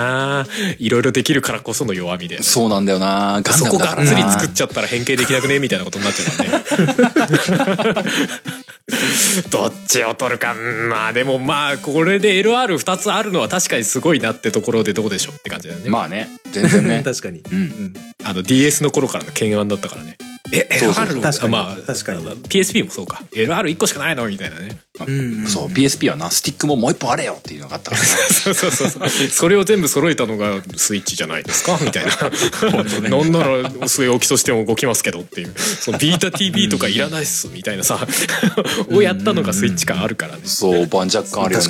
[0.80, 3.42] いろいろできるからこその弱みでそうなんだよな。
[3.46, 4.32] そこがっつりな。
[4.32, 8.12] 作っちゃったら変形できなくねみたいなことになっちゃうからね
[9.50, 17.02] どっちを取るかうんまあでもまあこれで LR2 つあるのは確かにすごいなってところでどうでしょうって感じだよね、まあね、全然ね。
[17.06, 17.40] 確かに。
[17.40, 17.44] う。
[17.52, 17.94] うんん。
[18.24, 20.18] あの DS の頃からの懸案だったからね
[20.52, 21.52] え LR 確かに。
[21.52, 22.26] まあ確かに。
[22.44, 23.22] PSP もそうか。
[23.34, 24.28] LR1 個しかないの？
[24.28, 24.80] みたいなね。
[25.06, 28.02] うんそう、PSP はな、スティックももう一本あれよっていうのがあったから。
[28.04, 28.08] ね。
[28.30, 29.10] そうそうそう。
[29.10, 31.78] それを全部揃えたのがスイッチじゃないですか？
[31.82, 33.10] みたいな。
[33.10, 35.54] なんなら据え置きとしても動きますけどっていう。
[35.58, 38.06] そのビータ TV とかいらないっすみたいなさ。
[38.92, 40.42] をやったのがスイッチ感あるからね。
[40.46, 41.66] そう、盤石感あるよね。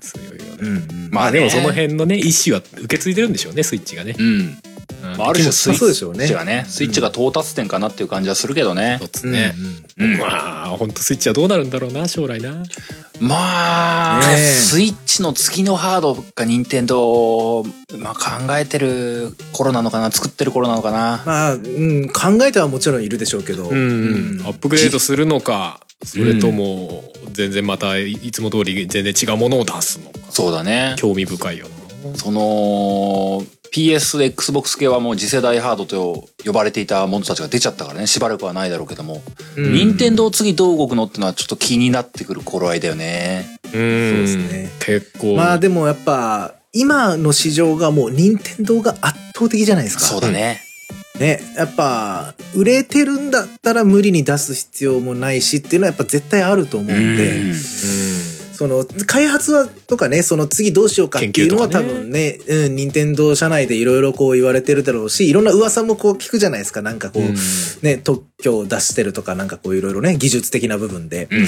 [0.00, 0.68] 強いよねうん。
[0.68, 1.08] うん。
[1.10, 1.40] まあね。
[1.40, 4.14] まあでもその辺のね意思は受け継いでるんでしょうねスイッチがね。
[4.18, 4.58] う、ん。
[5.16, 9.08] まあ、ある種スイッチがね、スイッチが到達点かなっていう感じはするけどね一。
[9.08, 9.32] つうん。
[9.32, 9.54] ね、
[9.98, 10.18] うん。
[10.18, 12.62] まあ本当スイッチはどうなるんだろうな将来な。
[13.20, 14.36] まあ、ねえ。
[14.36, 17.64] スイッチの次のハードが任天堂、
[17.98, 21.22] まあ考えてる頃なのかな、作ってる頃なのかな。
[21.24, 23.68] まあ、うん、考えてはもちろんいるでしょうけど。
[23.68, 24.46] うん、うん。
[24.46, 30.18] アップグレードするのかそれとも全然またいつも通り全然違うものを出すのか。
[30.30, 30.94] そうだね。
[30.98, 32.16] 興味深いよな。
[32.16, 39.22] その、PS、Xbox 系はもう次世代ハードと呼ばれていたものたちが出ちゃったからね、しばらくはないだろうけども。
[39.56, 43.46] うん任天堂次どう動くのってのはちょっと気になってくる頃合いだよね。
[43.64, 50.04] うんそうですね結構まあでもやっぱ、今の市場がもう任天堂が圧倒的じゃないですか。
[50.04, 50.60] そうだね。
[51.18, 51.40] ね。
[51.56, 57.54] やっぱ、売れてるんだったら無理に出す必要もないしっていうのはやっぱ絶対あると思うんで、うん
[58.52, 66.82] その、開発は、とかね、その次どうしようかっていうのは多分ね、うん、任天堂社内でいろいろこう言われてるだろうし、いろんな噂もこう聞くじゃないですか。
[66.82, 67.36] なんかこう、うん。
[67.82, 71.28] ね、特許を出してるとか、なんかこういろいろね、技術的な部分で。
[71.30, 71.46] うん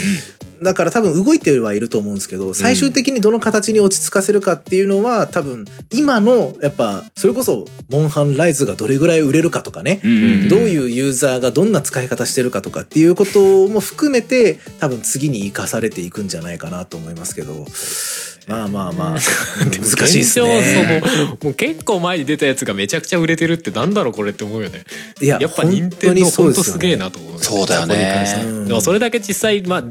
[0.63, 17.67] だから多分動いてはいると思うんですけど、最終的にどの形に落ち着かせるかっていうのは、多分、今の、やっぱ、それこそ、モンハンライズがどれぐらい売れるかとかね、うんどういうユーザーがどんな使い方してるかとかっていうことも含めて、多分次に生かされていくんじゃないかなと思いますけど、
[18.47, 19.19] まあまあまあ、
[19.65, 21.03] 難しいですね。
[21.43, 24.85] もう結構前に出たやつがめちゃくちゃ売れてるってなんだろうこれって思うよね。
[25.21, 26.53] いや、やっぱ本任天堂本。
[26.53, 28.37] 当すげえなと思うそうだよね。
[28.67, 29.85] でもそれだけ実際まあ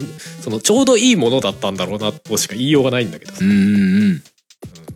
[0.44, 3.40] そのちょうどいいものだったんだろうなとしか言いようがないんだけどさ。
[3.42, 4.24] うんうん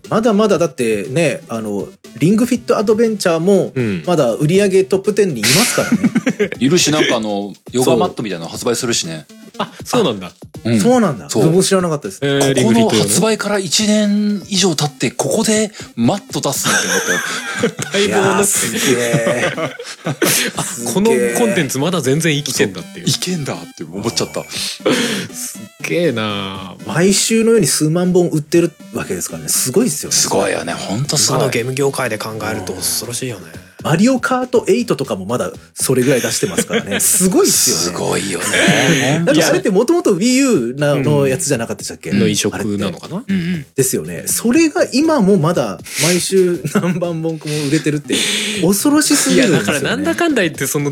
[0.09, 1.87] まだまだだってね、あの、
[2.17, 6.49] リングフィットアドベンチャーもうん、まだ売り上げトップ10にいますからね。
[6.59, 9.25] いるし、なんかあの、ヨガマットみたいなの発売するしね。
[9.59, 10.31] あそうなんだ
[10.63, 11.29] うんそうなんだ。
[11.29, 12.19] そう僕も知らなかったです。
[12.21, 17.91] えーここの発売から1年以上経って、ここでマット出すって思ったよ。
[17.93, 19.53] だいぶいやー、なってすげえ。
[20.93, 24.43] このコンテンツまだ全然生きてんだっていう いけんだって思っちゃった。
[24.51, 29.49] すっげえな毎週のように数万本売ってるわけですからね。
[29.49, 30.15] すごいですよね。
[30.15, 30.73] すごいよね。
[30.73, 31.39] ほんとすごい。
[31.39, 36.99] 今のゲーム業界で考えると恐ろしいよねマリオカート8とかもまだそれぐらい出してますからね。
[37.01, 37.83] すごいっすよね。
[37.83, 39.21] すごいよね。
[39.23, 43.23] だってあれってもともと Wii U なのやつじゃなかったでしたっけ、の移植なのかな？
[43.27, 43.65] うんうん。
[43.75, 44.23] ですよね。
[44.25, 47.39] それが今もまだ毎週何万本も
[47.69, 48.15] 売れてるって
[48.65, 49.73] 恐ろしすいぎるんですよ、ね。
[49.73, 50.91] やだからなんだかんだ言ってその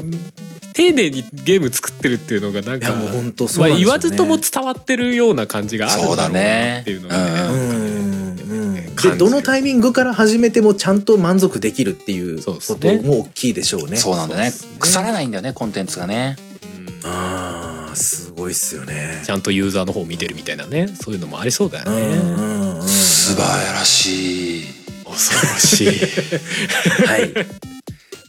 [0.76, 7.85] 丁寧にゲーム作ってるっていうのがなんかもう本当そうまあなんですよね言わずとも伝わってるような感じがあるんだろうなっていうのがうね
[9.12, 13.97] でどのタイミングから始めてもちゃんと満足できるっていうことも大きいでしょうね。
[13.97, 14.51] そうなんだね。
[14.80, 16.38] 腐らないんだよね、コンテンツがね。
[17.03, 19.22] うんああすごいっすよね。
[19.24, 23.41] ちゃんとユーザーの方を見てるみたいなねそういうのもありそうだようんね素晴
[23.74, 24.64] らしい。
[25.06, 25.88] 恐ろしい
[27.08, 27.32] はい。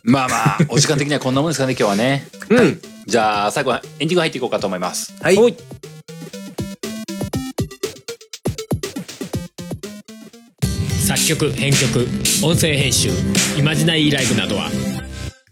[0.04, 2.28] まあまあ、お時間的にはこんなもんですかね、今日はね。
[2.50, 5.14] うんじゃあ、最後はエンディング入っていこうかと思います。
[5.20, 5.36] はい。
[11.16, 12.06] 作曲編曲
[12.44, 13.08] 音声編集
[13.58, 14.68] イマジナイーライブなどは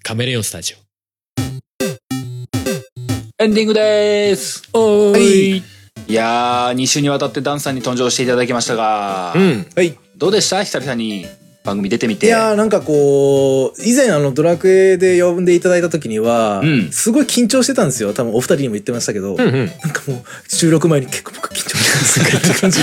[0.02, 0.74] カメレオンスタジ
[3.38, 4.68] エンディングです。
[4.74, 5.56] オおーい。
[6.06, 6.12] い。
[6.12, 9.66] やー、2週にわたってダンさんに登場していただきましたが、うん。
[9.74, 9.98] はい。
[10.16, 10.62] どうでした？
[10.62, 11.26] 久々に
[11.64, 12.26] 番組出てみて。
[12.26, 16.92] いやーなんかこう、以前あのドラクエで呼んでいただいた時には、うん。
[16.92, 18.12] すごい緊張してたんですよ。
[18.12, 19.66] 多分お二人にも言ってましたけど、うんうん。
[19.66, 22.80] なんかもう収録前に結構僕緊張してって感じ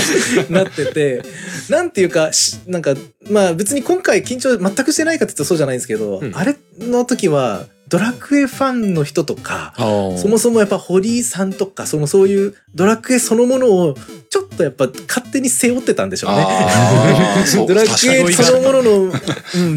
[0.49, 1.21] になってて、
[1.69, 2.95] なんていうか、しなんか、
[3.29, 6.31] まあ別に今回緊張全くしてないかって言ったらそうじゃないんですけど、うん。
[6.35, 13.95] あれの時は、ドラクエファンの人とか、そそもそもやっぱ堀井さんとか、そのそういうドラクエそのものを、
[14.29, 16.47] ちょっとやっぱ勝手に背負ってたんでしょうね。
[17.67, 19.11] ドラクエそのものの、うん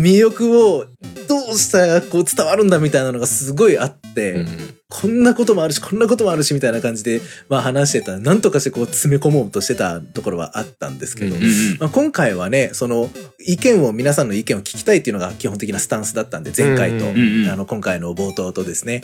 [0.00, 0.86] 魅力を
[1.28, 11.42] どうしたらこう伝わるんだみたいなのがすごいあって、うんこんなこともあるし、こんなこともあるしみたいな感じで、まあ話してた、なんとかしてこう詰め込もうとしてたところはあったんですけど、うん
[11.80, 13.10] まあ、今回はね、その
[13.40, 19.02] 意見を、皆さんの意見を聞きたいっていうのが基本的なスタンスだったんで、前回と、あの、今回の冒頭とですね。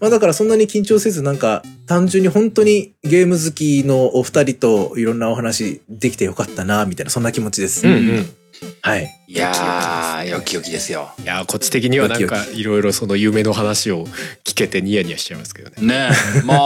[0.00, 7.84] まあだからそんなに緊張せず、なんか単純に本当にゲーム好きのお二人といろんなお話できてよかったな、みたいな、そんな気持ちです。
[7.84, 8.41] うんうん
[8.80, 9.08] はい。
[9.26, 11.12] いやー、よきよきですよ。
[11.22, 14.06] いやーこっち的にはなんかいろいろその夢の話を
[14.44, 15.86] 聞けてニヤニヤしちゃいますけどね。
[15.86, 16.42] ねえ。
[16.42, 16.56] ま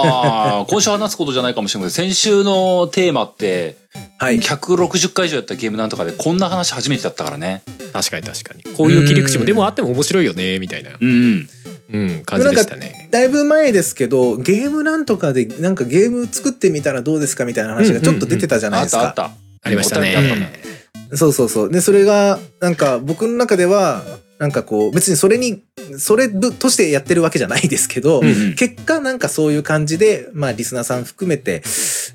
[0.61, 3.77] あ、今週話すことじゃないかもしれないけど、先週のテーマって、
[4.19, 4.39] はい。
[4.39, 7.63] 160回以上やったゲームなんとかで、こんな話初めてだったからね。
[7.93, 8.63] 確かに確かに。
[8.75, 11.49] こういう切り口もでもあっても面白いよねみたいな、うんうん。
[11.93, 13.09] うん、感じでしたね。
[13.11, 19.09] だいぶ前ですけど、ゲームなんとかで、なんかゲーム作ってみたらどうですかみたいな話がちょっと出てたじゃないですか。
[19.09, 19.37] あったあった。
[19.63, 20.76] ありましたねお便りあったね。
[21.15, 21.71] そうそうそう。
[21.71, 24.03] で、それが、なんか僕の中では、
[24.39, 25.63] なんかこう、別にそれに、
[25.99, 31.63] それとしてやってるわけじゃないですけど、うんうん結果なんかそういう感じで、まあリスナーさん含めて、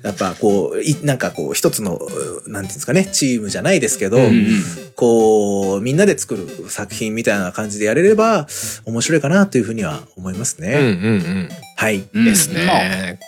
[0.02, 4.62] やっぱこう、いなんかこう一つの、うなんていうんですかね、チームじゃないですけど、うんうんうん
[4.94, 8.46] こう、みんなで作る作品みたいな感じでやれれば、
[8.84, 10.78] 面白いかなというふうには思いますうんうね。
[10.78, 12.04] んはい。
[12.12, 12.24] うん。
[12.24, 12.66] ですね。
[12.66, 12.82] まあ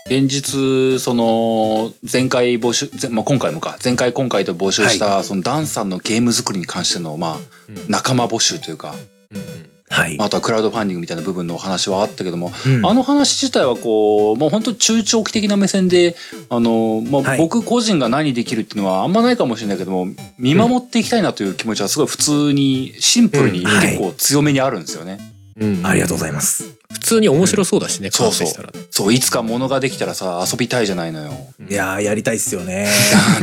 [0.06, 7.36] 現実、その、前回募集、前まあ、今回もか、前回今回と募集した、そのダンさんのゲーム作りに関しての、まあ、
[7.68, 8.94] うん仲間募集というか、
[9.32, 10.16] うんうんはい。
[10.18, 16.16] あとはクラウドファンディングみたいな部分のお話はあったけども、うんあの話自体はこう、もう本当中長期的な目線で、
[16.48, 20.08] あの、まあ、はい僕個人が何できるっていうのはあんまないかもしれないけども、
[20.38, 25.18] 見守っていきたいなという気持ちはすごい普通に、シンプルに結構強めにあるんですよね。
[25.60, 26.64] うんありがとうございます。
[27.04, 28.70] 普通に面白そうだしね、そうそう完成したら。
[28.90, 31.32] そう、いつか物ができたらさ、遊びたいじゃないのよ。
[31.68, 32.88] いやー、やりたいっすよね。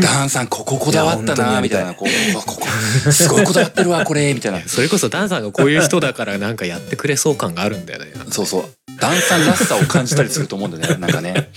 [0.01, 4.62] ダン、さんこここだわったな、みたいな、ここ、すごいこだわってるわ、これ、みたいな。
[4.66, 8.12] それこそダンさんがこういう人だからなんかやってくれそう感があるんだよね。
[8.32, 8.66] そうそう。
[9.02, 11.49] ダンさんらしさを感じたりすると思うんだよね、 なんかね。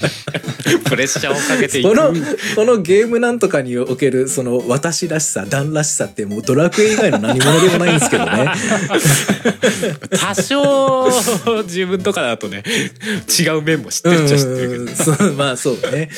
[0.85, 1.89] プレッシャーをかけていく。
[1.89, 2.15] この、
[2.57, 8.51] このゲームなんとかにおける、その、私らしさ、ダンらしさってもうドラクエ以外の何者でもないんですけどね。
[10.11, 11.11] 多少
[11.65, 12.63] 自分とかだとね
[13.39, 16.09] 違う面も知ってるっちゃ知ってるけど、まあそうね。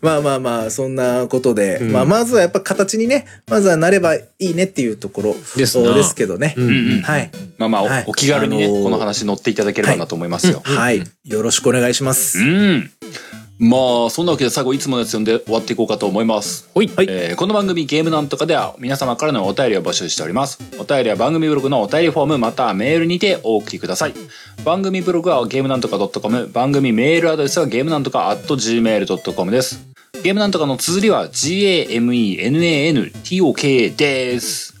[0.00, 6.54] まあまあまあ、そんなことで、うんまあまずはやっぱ形にね、まずはなればいいねっていうところですなですけどね。
[6.56, 7.30] うんうんうんはい。
[7.58, 10.62] まあまあ、おはいお気軽にね、あのーこの話乗っていただければなと思いますよ。
[10.64, 11.02] はい。
[11.24, 12.38] よろしくお願いします。
[12.38, 12.90] うん。
[13.62, 16.70] まあ、そんなわけで最後いつものやつ読んで終わっていこうかと思います。
[16.74, 20.58] はいえーこの番組ゲームなんとかでは皆様からのお便りを募集しております。
[20.78, 24.14] お便りは番組ブログのお便りフォームまたはメールにてお送りください。
[24.64, 29.86] 番組ブログはゲームなんとか .com、番組メールアドレスはゲームなんとか .gmail.com です。
[30.22, 34.74] ゲームなんとかの綴りは GAMENANTOK です。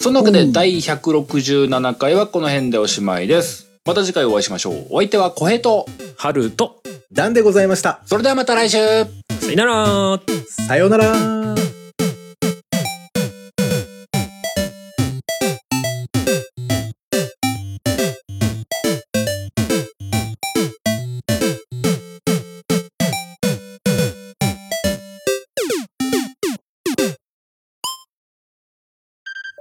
[0.00, 3.71] そんなわけで第167回はこの辺でおしまいです。
[3.84, 4.86] また次回お会いしましょう。
[4.90, 6.80] お相手は小平と、春と
[7.12, 8.00] ダンでございました。
[8.06, 10.20] それではまた来週さよなら
[10.66, 11.12] さようなら。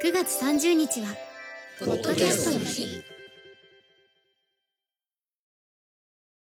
[0.04, 1.08] 9月30日は
[1.80, 3.11] ポッドキャストの日